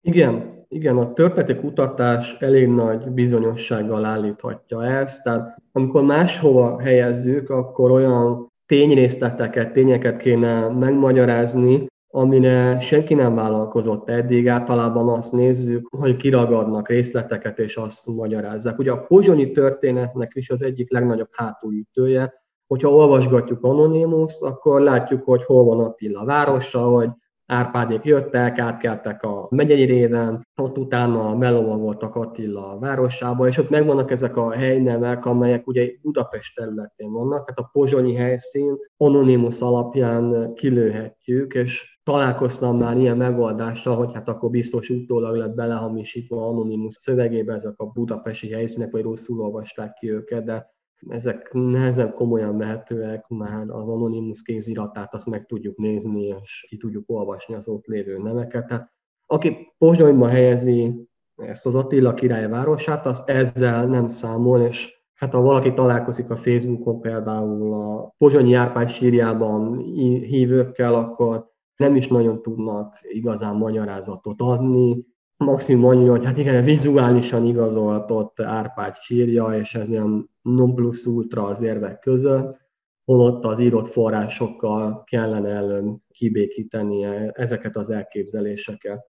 [0.00, 7.90] Igen, igen, a történeti kutatás elég nagy bizonyossággal állíthatja ezt, tehát amikor máshova helyezzük, akkor
[7.90, 16.88] olyan tényrészleteket, tényeket kéne megmagyarázni, amire senki nem vállalkozott eddig, általában azt nézzük, hogy kiragadnak
[16.88, 18.78] részleteket, és azt magyarázzák.
[18.78, 22.34] Ugye a pozsonyi történetnek is az egyik legnagyobb hátulütője,
[22.66, 27.08] hogyha olvasgatjuk Anonymous, akkor látjuk, hogy hol van Attila városa, hogy
[27.50, 34.36] Árpádék jöttek, átkeltek a megyei réven, ott utána melovagoltak Attila városába, és ott megvannak ezek
[34.36, 42.00] a helynevek, amelyek ugye Budapest területén vannak, tehát a pozsonyi helyszín anonimus alapján kilőhetjük, és
[42.02, 47.86] találkoztam már ilyen megoldással, hogy hát akkor biztos utólag lett belehamisítva anonimus szövegébe ezek a
[47.86, 50.76] budapesti helyszínek, vagy rosszul olvasták ki őket, de
[51.08, 57.04] ezek nehezen komolyan vehetőek, már az anonimus kéziratát azt meg tudjuk nézni, és ki tudjuk
[57.06, 58.66] olvasni az ott lévő neveket.
[58.66, 58.92] Tehát
[59.26, 65.40] aki Pozsonyba helyezi ezt az Attila király városát, az ezzel nem számol, és hát ha
[65.40, 69.78] valaki találkozik a Facebookon például a Pozsonyi Árpány sírjában
[70.22, 75.06] hívőkkel, akkor nem is nagyon tudnak igazán magyarázatot adni,
[75.38, 81.44] maximum annyi, hogy hát igen, vizuálisan igazoltott Árpád sírja, és ez ilyen non plus ultra
[81.44, 82.56] az érvek között,
[83.04, 89.06] holott az írott forrásokkal kellene ellen kibékíteni ezeket az elképzeléseket.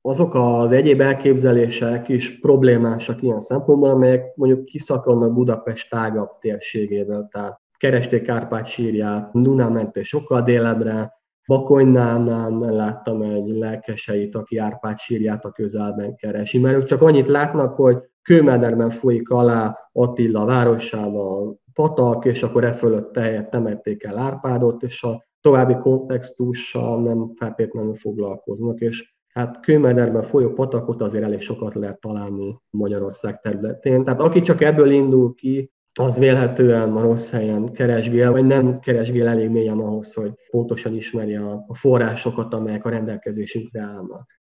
[0.00, 7.60] Azok az egyéb elképzelések is problémásak ilyen szempontból, amelyek mondjuk kiszakadnak Budapest tágabb térségéből, tehát
[7.76, 15.52] keresték Kárpát sírját, Dunán mentél sokkal délebre, Bakonynál láttam egy lelkeseit, aki Árpád sírját a
[15.52, 22.42] közelben keresi, mert ők csak annyit látnak, hogy kőmederben folyik alá Attila városába patak, és
[22.42, 29.14] akkor e fölött tehet temették el Árpádot, és a további kontextussal nem feltétlenül foglalkoznak, és
[29.32, 34.04] hát kőmederben folyó patakot azért elég sokat lehet találni Magyarország területén.
[34.04, 39.26] Tehát aki csak ebből indul ki, az vélhetően a rossz helyen keresgél, vagy nem keresgél
[39.26, 44.40] elég mélyen ahhoz, hogy pontosan ismerje a forrásokat, amelyek a rendelkezésünkre állnak.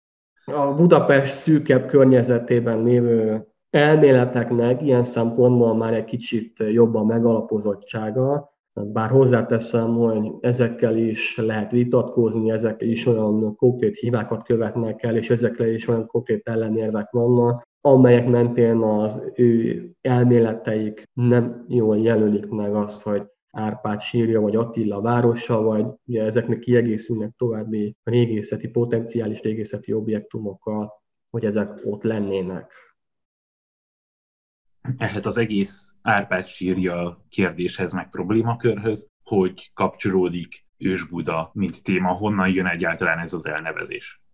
[0.46, 9.10] A Budapest szűkebb környezetében lévő elméleteknek ilyen szempontból már egy kicsit jobb a megalapozottsága, bár
[9.10, 15.68] hozzáteszem, hogy ezekkel is lehet vitatkozni, ezekkel is olyan konkrét hibákat követnek el, és ezekkel
[15.68, 23.04] is olyan konkrét ellenérvek vannak, amelyek mentén az ő elméleteik nem jól jelölik meg azt,
[23.04, 30.94] hogy Árpád sírja, vagy Attila városa, vagy ugye ezeknek kiegészülnek további régészeti, potenciális régészeti objektumokkal,
[31.30, 32.74] hogy ezek ott lennének.
[34.98, 42.68] Ehhez az egész Árpád sírja kérdéshez, meg problémakörhöz, hogy kapcsolódik Ősbuda, mint téma, honnan jön
[42.68, 44.25] egyáltalán ez az elnevezés?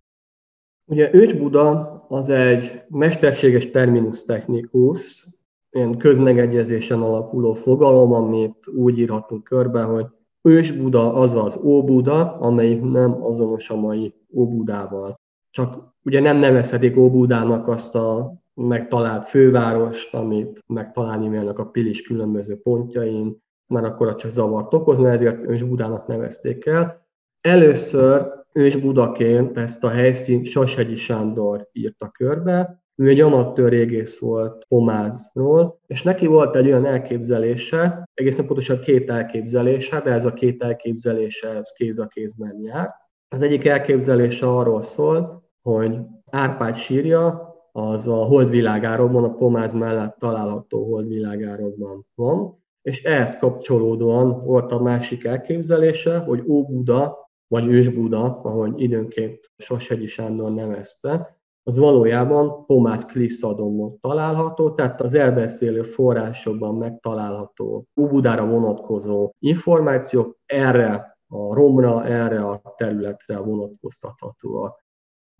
[0.86, 5.26] Ugye Ős Buda az egy mesterséges terminus technikus,
[5.70, 10.06] ilyen közmegegyezésen alapuló fogalom, amit úgy írhatunk körbe, hogy
[10.42, 15.20] Ős Buda az az Óbuda, amelyik nem azonos a mai Óbudával.
[15.50, 22.60] Csak ugye nem nevezhetik Óbudának azt a megtalált fővárost, amit megtalálni vélnek a Pilis különböző
[22.60, 27.06] pontjain, mert akkor csak zavart okozna, ezért Ős Budának nevezték el.
[27.40, 34.64] Először ős Budaként ezt a helyszínt Sashegyi Sándor írta körbe, ő egy amatőr régész volt
[34.68, 40.62] Pomázról, és neki volt egy olyan elképzelése, egészen pontosan két elképzelése, de ez a két
[40.62, 42.94] elképzelése ez kéz a kézben járt.
[43.28, 45.98] Az egyik elképzelése arról szól, hogy
[46.30, 54.72] Árpád sírja az a holdvilágárokban, a Pomáz mellett található holdvilágárokban van, és ehhez kapcsolódóan volt
[54.72, 57.21] a másik elképzelése, hogy Óbuda
[57.52, 65.82] vagy Ősbuda, ahogy időnként Sashegyi Sándor nevezte, az valójában Pomász Kliszadomon található, tehát az elbeszélő
[65.82, 74.84] forrásokban megtalálható Ubudára vonatkozó információk erre a romra, erre a területre vonatkoztathatóak.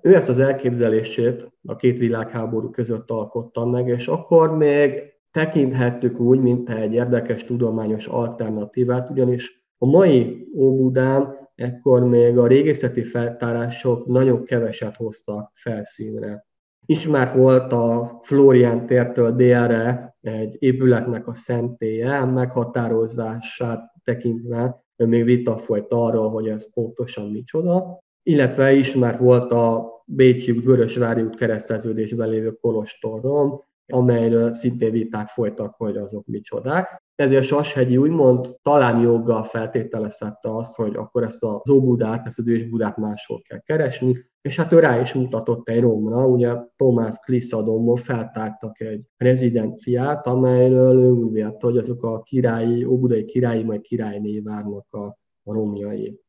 [0.02, 6.40] Ő ezt az elképzelését a két világháború között alkotta meg, és akkor még tekinthettük úgy,
[6.40, 14.44] mint egy érdekes tudományos alternatívát, ugyanis a mai Óbudán ekkor még a régészeti feltárások nagyon
[14.44, 16.46] keveset hoztak felszínre.
[16.86, 25.92] Ismert volt a Florian tértől délre egy épületnek a szentélye, meghatározását tekintve még vita folyt
[25.92, 33.64] arról, hogy ez pontosan micsoda, illetve ismert volt a Bécsi Vörösvári út kereszteződésben lévő kolostorról,
[33.92, 40.96] amelyről szintén viták folytak, hogy azok micsodák ezért Sashegyi úgymond talán joggal feltételezette azt, hogy
[40.96, 45.12] akkor ezt az Óbudát, ezt az ősbudát máshol kell keresni, és hát ő rá is
[45.12, 52.02] mutatott egy romra, ugye Tomás Kliszadomból feltártak egy rezidenciát, amelyről ő úgy vélte, hogy azok
[52.02, 55.04] a királyi, óbudai királyi, majd királyné várnak a,
[55.42, 56.20] a romjai.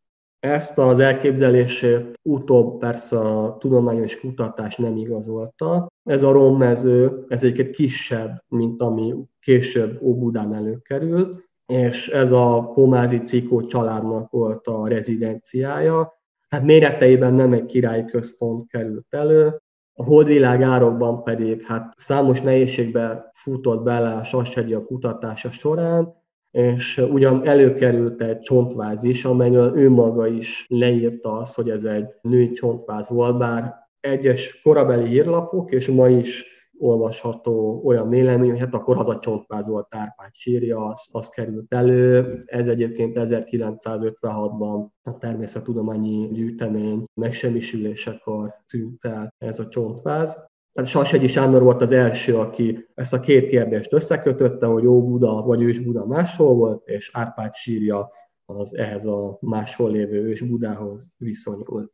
[0.44, 5.88] Ezt az elképzelését utóbb persze a tudományos kutatás nem igazolta.
[6.04, 13.20] Ez a rommező, ez egyébként kisebb, mint ami később Óbudán előkerült, és ez a Pomázi
[13.20, 16.14] Cikó családnak volt a rezidenciája.
[16.50, 19.62] hát méreteiben nem egy királyi központ került elő,
[19.94, 26.23] a holdvilág árokban pedig hát számos nehézségbe futott bele a Sassegyi a kutatása során,
[26.54, 32.06] és ugyan előkerült egy csontváz is, amelyről ő maga is leírta azt, hogy ez egy
[32.22, 36.46] női csontváz volt, bár egyes korabeli hírlapok, és ma is
[36.78, 42.44] olvasható olyan vélemény, hogy hát akkor csontváz volt Árpád sírja, az, az került elő.
[42.46, 50.52] Ez egyébként 1956-ban a természettudományi gyűjtemény megsemmisülésekor tűnt el ez a csontváz.
[50.84, 55.80] Sashegyi Sándor volt az első, aki ezt a két kérdést összekötötte, hogy Óbuda vagy Ős
[55.80, 58.10] Buda máshol volt, és Árpád sírja
[58.46, 61.92] az ehhez a máshol lévő Ős Budához viszonyult.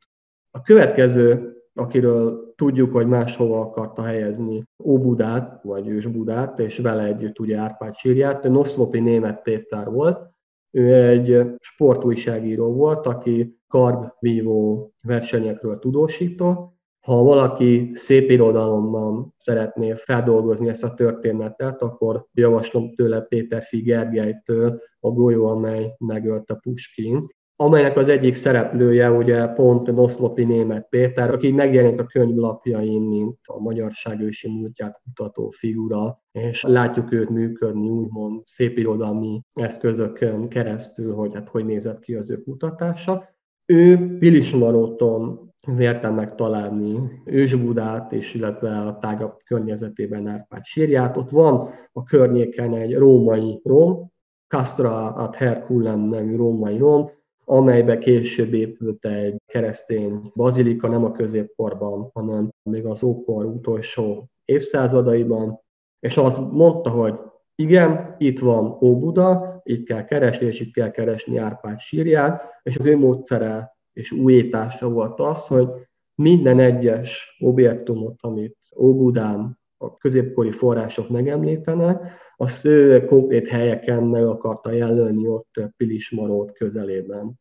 [0.52, 7.58] A következő akiről tudjuk, hogy máshova akarta helyezni Óbudát, vagy Ősbudát, és vele együtt ugye
[7.58, 8.44] Árpád sírját.
[8.44, 10.30] Noszlopi német Péter volt,
[10.72, 16.78] ő egy sportújságíró volt, aki kardvívó versenyekről tudósított.
[17.10, 25.10] Ha valaki szép irodalomban szeretné feldolgozni ezt a történetet, akkor javaslom tőle Péter Figergelytől a
[25.10, 32.00] golyó, amely megölte Puskin amelynek az egyik szereplője ugye pont Noszlopi német Péter, aki megjelent
[32.00, 39.42] a könyvlapjain, mint a magyarság ősi múltját kutató figura, és látjuk őt működni úgymond szépirodalmi
[39.54, 43.30] eszközökön keresztül, hogy hát hogy nézett ki az ő kutatása.
[43.66, 51.18] Ő Pilismaróton véltem megtalálni Ősbudát, és illetve a tágabb környezetében Árpád sírját.
[51.18, 54.12] Ott van a környéken egy római rom,
[54.48, 57.12] Castra ad Herculem nevű római rom,
[57.46, 65.60] amelybe később épült egy keresztény bazilika, nem a középkorban, hanem még az ókor utolsó évszázadaiban,
[66.00, 67.14] és azt mondta, hogy
[67.56, 72.86] igen, itt van Óbuda, itt kell keresni, és itt kell keresni Árpád sírját, és az
[72.86, 75.68] ő módszere és újítása volt az, hogy
[76.16, 84.72] minden egyes objektumot, amit Óbudán a középkori források megemlítenek, azt ő konkrét helyeken meg akarta
[84.72, 87.40] jelölni ott Pilismarót közelében.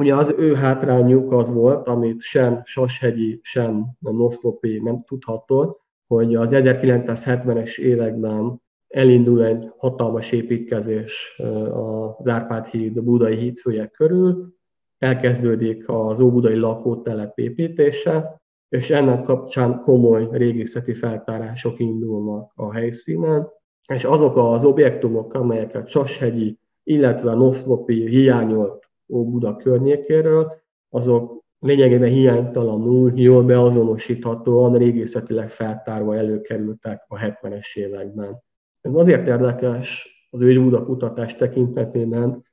[0.00, 6.50] Ugye az ő hátrányuk az volt, amit sem Sashegyi, sem Noszlopi nem tudhatott, hogy az
[6.52, 11.40] 1970-es években elindul egy hatalmas építkezés
[11.72, 14.57] az Árpád híd, a Budai hídfője körül,
[14.98, 23.48] elkezdődik az óbudai lakótelep építése, és ennek kapcsán komoly régészeti feltárások indulnak a helyszínen,
[23.94, 30.52] és azok az objektumok, amelyeket Sashegyi, illetve Noszlopi hiányolt Óbuda környékéről,
[30.88, 38.42] azok lényegében hiánytalanul, jól beazonosíthatóan, régészetileg feltárva előkerültek a 70-es években.
[38.80, 42.44] Ez azért érdekes az ősbuda kutatás tekintetében,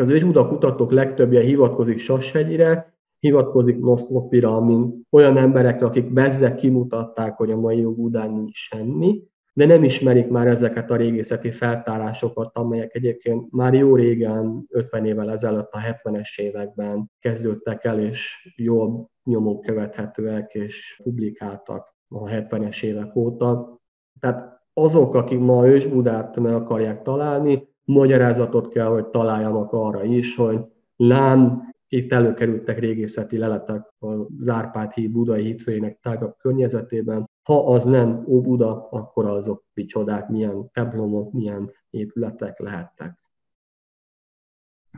[0.00, 7.50] az ősbuda kutatók legtöbbje hivatkozik Sashegyire, hivatkozik Noszlopira, mint olyan emberekre, akik bezzek kimutatták, hogy
[7.50, 9.22] a mai Budán nincs semmi,
[9.52, 15.30] de nem ismerik már ezeket a régészeti feltárásokat, amelyek egyébként már jó régen, 50 évvel
[15.30, 23.16] ezelőtt, a 70-es években kezdődtek el, és jól nyomok követhetőek és publikáltak a 70-es évek
[23.16, 23.80] óta.
[24.20, 30.60] Tehát azok, akik ma ősbudát meg akarják találni, magyarázatot kell, hogy találjanak arra is, hogy
[30.96, 34.06] lám itt előkerültek régészeti leletek a
[34.38, 37.30] Zárpát híd budai hídfőjének tágabb környezetében.
[37.42, 43.18] Ha az nem Óbuda, akkor azok micsodák, milyen templomok, milyen épületek lehettek.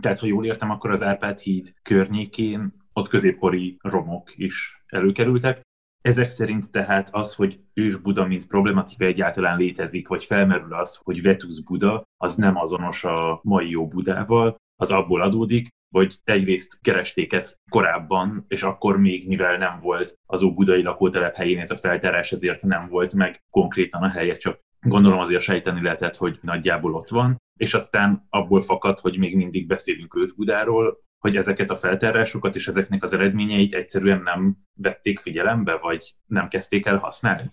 [0.00, 5.65] Tehát, ha jól értem, akkor az Árpád híd környékén ott középkori romok is előkerültek.
[6.06, 11.22] Ezek szerint tehát az, hogy ős Buda, mint problematika egyáltalán létezik, vagy felmerül az, hogy
[11.22, 17.32] Vetusz Buda, az nem azonos a mai jó Budával, az abból adódik, hogy egyrészt keresték
[17.32, 22.32] ezt korábban, és akkor még mivel nem volt az óbudai lakótelep helyén ez a feltárás,
[22.32, 27.08] ezért nem volt meg konkrétan a helye, csak gondolom azért sejteni lehetett, hogy nagyjából ott
[27.08, 32.68] van, és aztán abból fakad, hogy még mindig beszélünk Ős-Budáról, hogy ezeket a feltárásokat és
[32.68, 37.50] ezeknek az eredményeit egyszerűen nem vették figyelembe, vagy nem kezdték el használni?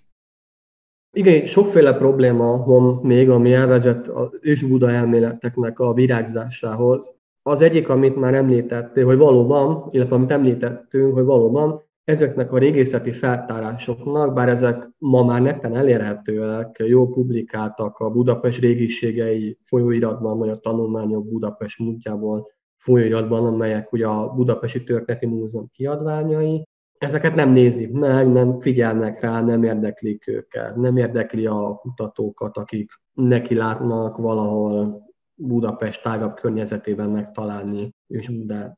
[1.15, 7.15] Igen, sokféle probléma van még, ami elvezet az ős-buda elméleteknek a virágzásához.
[7.41, 13.11] Az egyik, amit már említettél, hogy valóban, illetve amit említettünk, hogy valóban ezeknek a régészeti
[13.11, 20.59] feltárásoknak, bár ezek ma már neten elérhetőek, jó publikáltak a Budapest régiségei folyóiratban, vagy a
[20.59, 22.51] tanulmányok Budapest múltjából
[22.83, 26.67] folyóiratban, amelyek ugye a Budapesti Történeti Múzeum kiadványai,
[26.97, 32.91] ezeket nem nézik meg, nem figyelnek rá, nem érdeklik őket, nem érdekli a kutatókat, akik
[33.13, 35.01] neki látnak valahol
[35.35, 38.77] Budapest tágabb környezetében megtalálni Budát.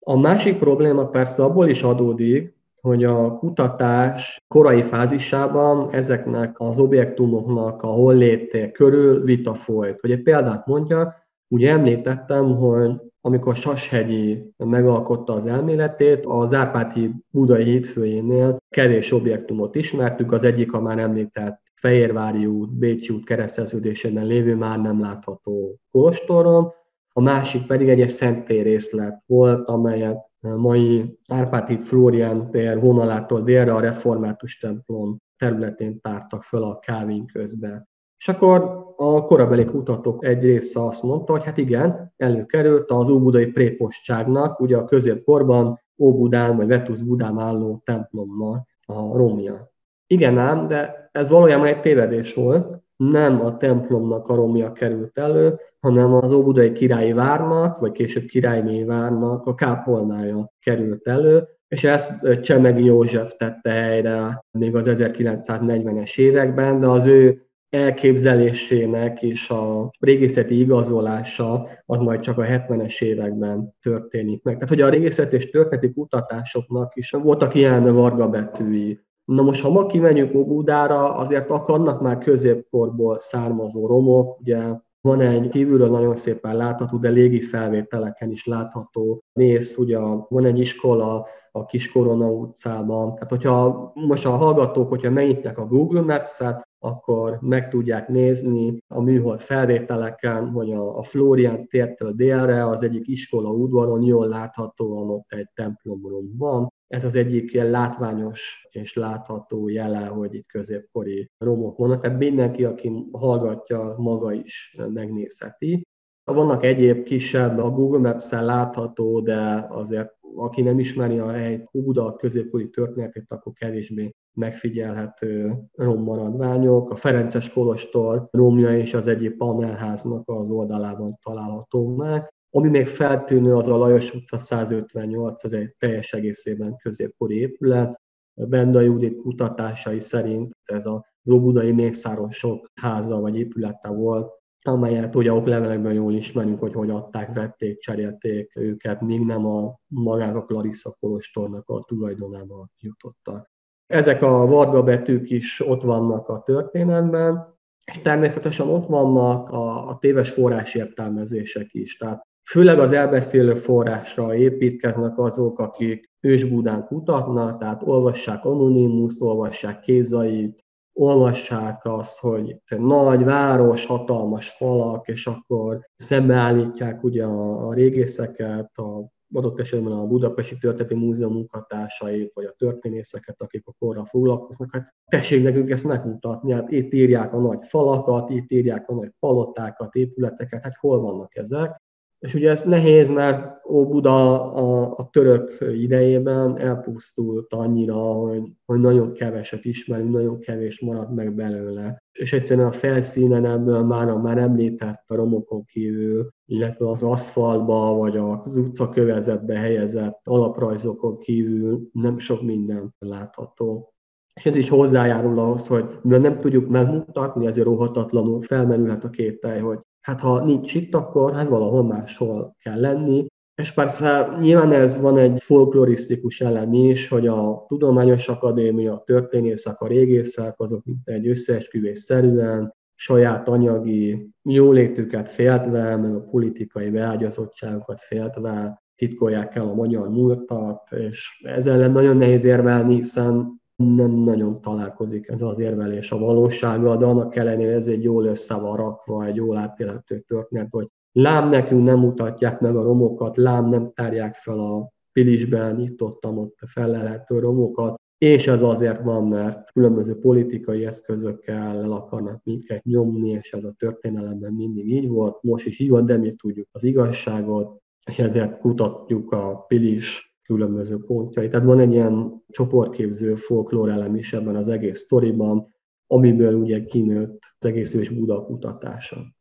[0.00, 7.82] A másik probléma persze abból is adódik, hogy a kutatás korai fázisában ezeknek az objektumoknak
[7.82, 10.00] a holléte körül vita folyt.
[10.00, 11.14] Hogy egy példát mondjak,
[11.48, 19.74] ugye említettem, hogy amikor Sashegyi megalkotta az elméletét, az Árpád híd budai hídfőjénél kevés objektumot
[19.74, 25.76] ismertük, az egyik a már említett Fehérvári út, Bécsi út kereszteződésében lévő már nem látható
[25.90, 26.72] kolostoron,
[27.12, 33.80] a másik pedig egy szentélyréslet volt, amelyet mai Árpád híd Flórián tér vonalától délre a
[33.80, 37.88] református templom területén tártak föl a Kávin közben.
[38.18, 43.46] És akkor a korabeli kutatók egy része azt mondta, hogy hát igen, előkerült az óbudai
[43.46, 49.72] prépostságnak, ugye a középkorban Óbudán vagy Vetusz Budán álló templommal a romja.
[50.06, 55.58] Igen ám, de ez valójában egy tévedés volt, nem a templomnak a romja került elő,
[55.80, 62.40] hanem az Óbudai királyi várnak, vagy később királyné várnak a kápolnája került elő, és ezt
[62.40, 67.45] Csemegi József tette helyre még az 1940-es években, de az ő
[67.76, 74.54] elképzelésének és a régészeti igazolása az majd csak a 70-es években történik meg.
[74.54, 79.00] Tehát, hogy a régészet és történeti kutatásoknak is voltak ilyen varga betűi.
[79.24, 84.58] Na most, ha ma kimegyünk Óbudára, azért akarnak már középkorból származó romok, ugye
[85.00, 89.98] van egy kívülről nagyon szépen látható, de légi felvételeken is látható rész, ugye
[90.28, 93.14] van egy iskola a Kiskorona utcában.
[93.14, 99.00] Tehát, hogyha most a hallgatók, hogyha megnyitják a Google Maps-et, akkor meg tudják nézni a
[99.00, 105.32] műhold felvételeken, hogy a, a Florian tértől délre az egyik iskola udvaron jól láthatóan ott
[105.32, 106.72] egy templomrom van.
[106.86, 112.00] Ez az egyik ilyen látványos és látható jele, hogy itt középkori romok vannak.
[112.00, 115.86] Tehát mindenki, aki hallgatja, maga is megnézheti.
[116.32, 122.16] Vannak egyéb kisebb, a Google Maps-en látható, de azért aki nem ismeri a hely Óbuda
[122.16, 126.90] középkori történetét, akkor kevésbé megfigyelhető rommaradványok.
[126.90, 132.34] A Ferences Kolostor romja és az egyik panelháznak az oldalában található meg.
[132.50, 138.00] Ami még feltűnő, az a Lajos utca 158, az egy teljes egészében középkori épület.
[138.34, 144.32] Benda Judit kutatásai szerint ez az óbudai mészárosok háza vagy épülete volt,
[144.66, 150.36] amelyet ugye oklevelekben jól ismerünk, hogy hogy adták, vették, cserélték őket, még nem a magák
[150.36, 153.50] a Clarissa Kolostornak a tulajdonába jutottak.
[153.86, 157.54] Ezek a varga betűk is ott vannak a történetben,
[157.92, 161.96] és természetesen ott vannak a, a téves forrásértelmezések is.
[161.96, 170.65] Tehát főleg az elbeszélő forrásra építkeznek azok, akik ősbudán kutatnak, tehát olvassák Anonymous, olvassák Kézait,
[170.98, 179.14] olvassák azt, hogy nagy város, hatalmas falak, és akkor szembeállítják ugye a, a régészeket, a
[179.34, 184.94] adott esetben a Budapesti Történeti Múzeum munkatársait, vagy a történészeket, akik a korra foglalkoznak, hát
[185.06, 189.94] tessék nekünk ezt megmutatni, hát itt írják a nagy falakat, itt írják a nagy palotákat,
[189.94, 191.82] épületeket, hát hol vannak ezek,
[192.18, 199.12] és ugye ez nehéz, mert Óbuda a, a török idejében elpusztult annyira, hogy, hogy nagyon
[199.12, 202.02] keveset ismerünk, nagyon kevés maradt meg belőle.
[202.12, 207.94] És egyszerűen a felszínen ebből már a már említett a romokon kívül, illetve az aszfaltba
[207.94, 213.94] vagy az utcakövezetbe helyezett alaprajzokon kívül nem sok minden látható.
[214.34, 219.60] És ez is hozzájárul ahhoz, hogy mivel nem tudjuk megmutatni, ezért óhatatlanul felmerülhet a kételj,
[219.60, 223.26] hogy hát ha nincs itt, akkor hát valahol máshol kell lenni.
[223.54, 229.80] És persze nyilván ez van egy folklorisztikus elem is, hogy a Tudományos Akadémia, a történészek,
[229.80, 238.00] a régészek, azok mint egy összeesküvés szerűen, saját anyagi jólétüket féltve, meg a politikai beágyazottságokat
[238.00, 244.60] féltve titkolják el a magyar múltat, és ezzel ellen nagyon nehéz érvelni, hiszen nem nagyon
[244.60, 249.24] találkozik ez az érvelés a valósággal, de annak ellenére ez egy jól össze van rakva,
[249.24, 254.34] egy jól átélhető történet, hogy lám nekünk nem mutatják meg a romokat, lám nem tárják
[254.34, 260.84] fel a Pilisben, itt ott, ott felelhető romokat, és ez azért van, mert különböző politikai
[260.84, 265.90] eszközökkel el akarnak minket nyomni, és ez a történelemben mindig így volt, most is így
[265.90, 271.48] van, de mi tudjuk az igazságot, és ezért kutatjuk a Pilis különböző pontjai.
[271.48, 275.74] Tehát van egy ilyen csoportképző folklór elem is ebben az egész sztoriban,
[276.06, 279.34] amiből ugye kinőtt az egész ős Buda kutatása.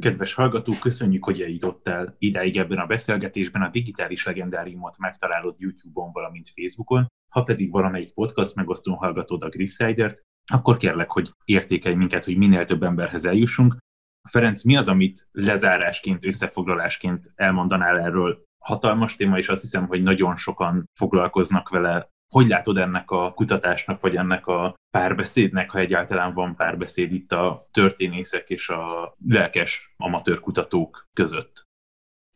[0.00, 3.62] Kedves hallgató, köszönjük, hogy eljutottál idáig ebben a beszélgetésben.
[3.62, 7.06] A digitális legendáriumot megtalálod YouTube-on, valamint Facebookon.
[7.28, 10.22] Ha pedig valamelyik podcast megosztón hallgatod a Griffsider-t,
[10.52, 13.76] akkor kérlek, hogy értékelj minket, hogy minél több emberhez eljussunk.
[14.28, 20.36] Ferenc, mi az, amit lezárásként, összefoglalásként elmondanál erről hatalmas téma, és azt hiszem, hogy nagyon
[20.36, 22.12] sokan foglalkoznak vele.
[22.34, 27.68] Hogy látod ennek a kutatásnak, vagy ennek a párbeszédnek, ha egyáltalán van párbeszéd itt a
[27.70, 31.62] történészek és a lelkes amatőr kutatók között?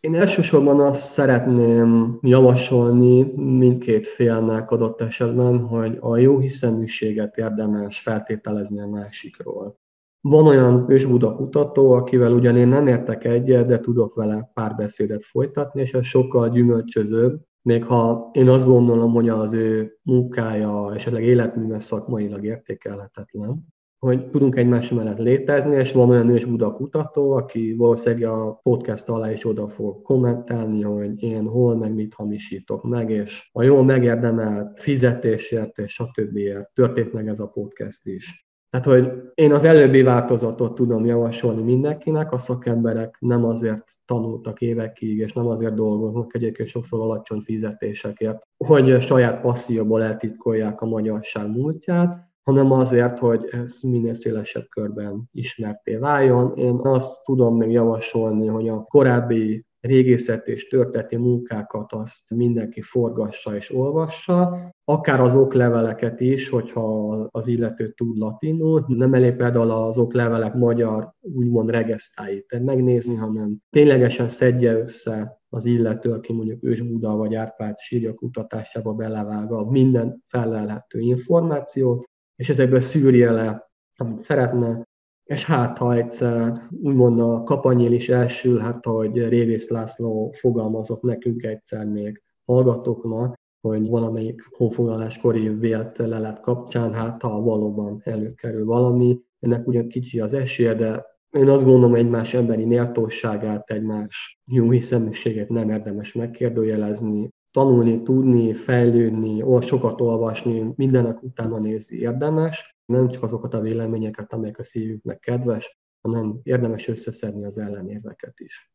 [0.01, 8.81] Én elsősorban azt szeretném javasolni mindkét félnek adott esetben, hogy a jó hiszeműséget érdemes feltételezni
[8.81, 9.77] a másikról.
[10.21, 15.81] Van olyan ősbuda kutató, akivel ugyan én nem értek egyet, de tudok vele párbeszédet folytatni,
[15.81, 21.81] és ez sokkal gyümölcsözőbb, még ha én azt gondolom, hogy az ő munkája esetleg életműve
[21.81, 23.67] szakmailag értékelhetetlen
[23.99, 29.09] hogy tudunk egymás mellett létezni, és van olyan ős Buda kutató, aki valószínűleg a podcast
[29.09, 33.85] alá is oda fog kommentálni, hogy én hol meg mit hamisítok meg, és a jól
[33.85, 36.39] megérdemelt fizetésért és stb.
[36.75, 38.48] történt meg ez a podcast is.
[38.71, 45.19] Tehát, hogy én az előbbi változatot tudom javasolni mindenkinek, a szakemberek nem azért tanultak évekig,
[45.19, 52.27] és nem azért dolgoznak egyébként sokszor alacsony fizetésekért, hogy saját passzióból eltitkolják a magyarság múltját,
[52.43, 56.57] hanem azért, hogy ez minél szélesebb körben ismerté váljon.
[56.57, 63.57] Én azt tudom még javasolni, hogy a korábbi régészet és történeti munkákat azt mindenki forgassa
[63.57, 69.99] és olvassa, akár az okleveleket is, hogyha az illető tud latinul, nem elég például az
[69.99, 77.17] oklevelek magyar úgymond regesztáit megnézni, hanem ténylegesen szedje össze az illető, aki mondjuk Ős Buda
[77.17, 82.05] vagy Árpád sírja kutatásába belevágva minden felelhető információt,
[82.37, 84.88] és ezekből szűrje le, amit szeretne,
[85.29, 91.43] és hát, ha egyszer úgymond a kapanyél is elsül, hát ahogy Révész László fogalmazott nekünk
[91.43, 99.67] egyszer még hallgatóknak, hogy valamelyik honfoglaláskori vélt lelet kapcsán, hát ha valóban előkerül valami, ennek
[99.67, 105.71] ugyan kicsi az esélye, de én azt gondolom, egymás emberi méltóságát, egymás jó hiszeműséget nem
[105.71, 113.61] érdemes megkérdőjelezni, tanulni, tudni, fejlődni, sokat olvasni, mindenek utána nézni érdemes, nem csak azokat a
[113.61, 118.73] véleményeket, amelyek a szívüknek kedves, hanem érdemes összeszedni az ellenérveket is.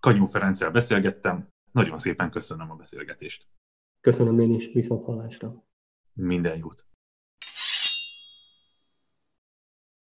[0.00, 3.48] Kanyú Ferenccel beszélgettem, nagyon szépen köszönöm a beszélgetést.
[4.00, 5.64] Köszönöm én is, viszont hallásra.
[6.12, 6.86] Minden jót.